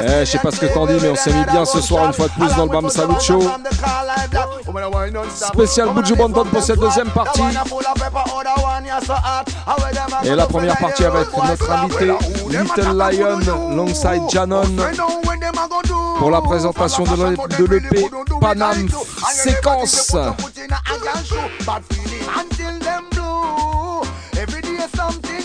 [0.00, 2.06] Eh, je sais pas ce que t'en dis, mais on s'est mis bien ce soir
[2.06, 3.42] une fois de plus dans le Bam Salut Show.
[5.30, 7.42] Spécial Buju pour cette deuxième partie.
[10.24, 12.12] Et la première partie avec notre invité
[12.48, 13.38] Little Lion
[13.72, 14.62] alongside Janon
[16.18, 18.10] pour la présentation de l'e- de l'EP
[18.40, 18.88] Panam
[19.32, 20.14] Séquence.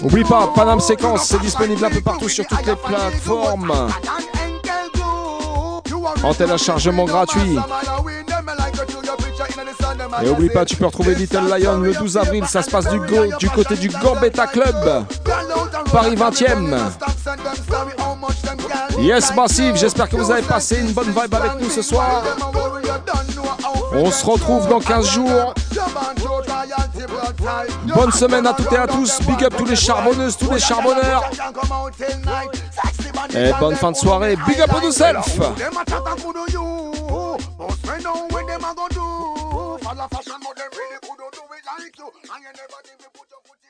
[0.02, 3.90] Oublie pas, Panam Séquence, c'est disponible un peu partout sur toutes les plateformes.
[6.24, 7.58] En téléchargement gratuit.
[10.24, 12.46] Et oublie pas, tu peux retrouver Little Lion le 12 avril.
[12.48, 15.06] Ça se passe du, go, du côté du Gambetta Club,
[15.94, 16.76] Paris 20e.
[18.98, 22.24] Yes, Massive, j'espère que vous avez passé une bonne vibe avec nous ce soir.
[23.94, 25.54] On se retrouve dans 15 jours.
[27.96, 29.20] Bonne semaine à toutes et à tous.
[29.22, 31.30] Big up tous les charbonneuses, tous les charbonneurs.
[33.36, 34.36] Et bonne fin de soirée.
[34.48, 34.72] Big up
[42.54, 43.63] never put your foot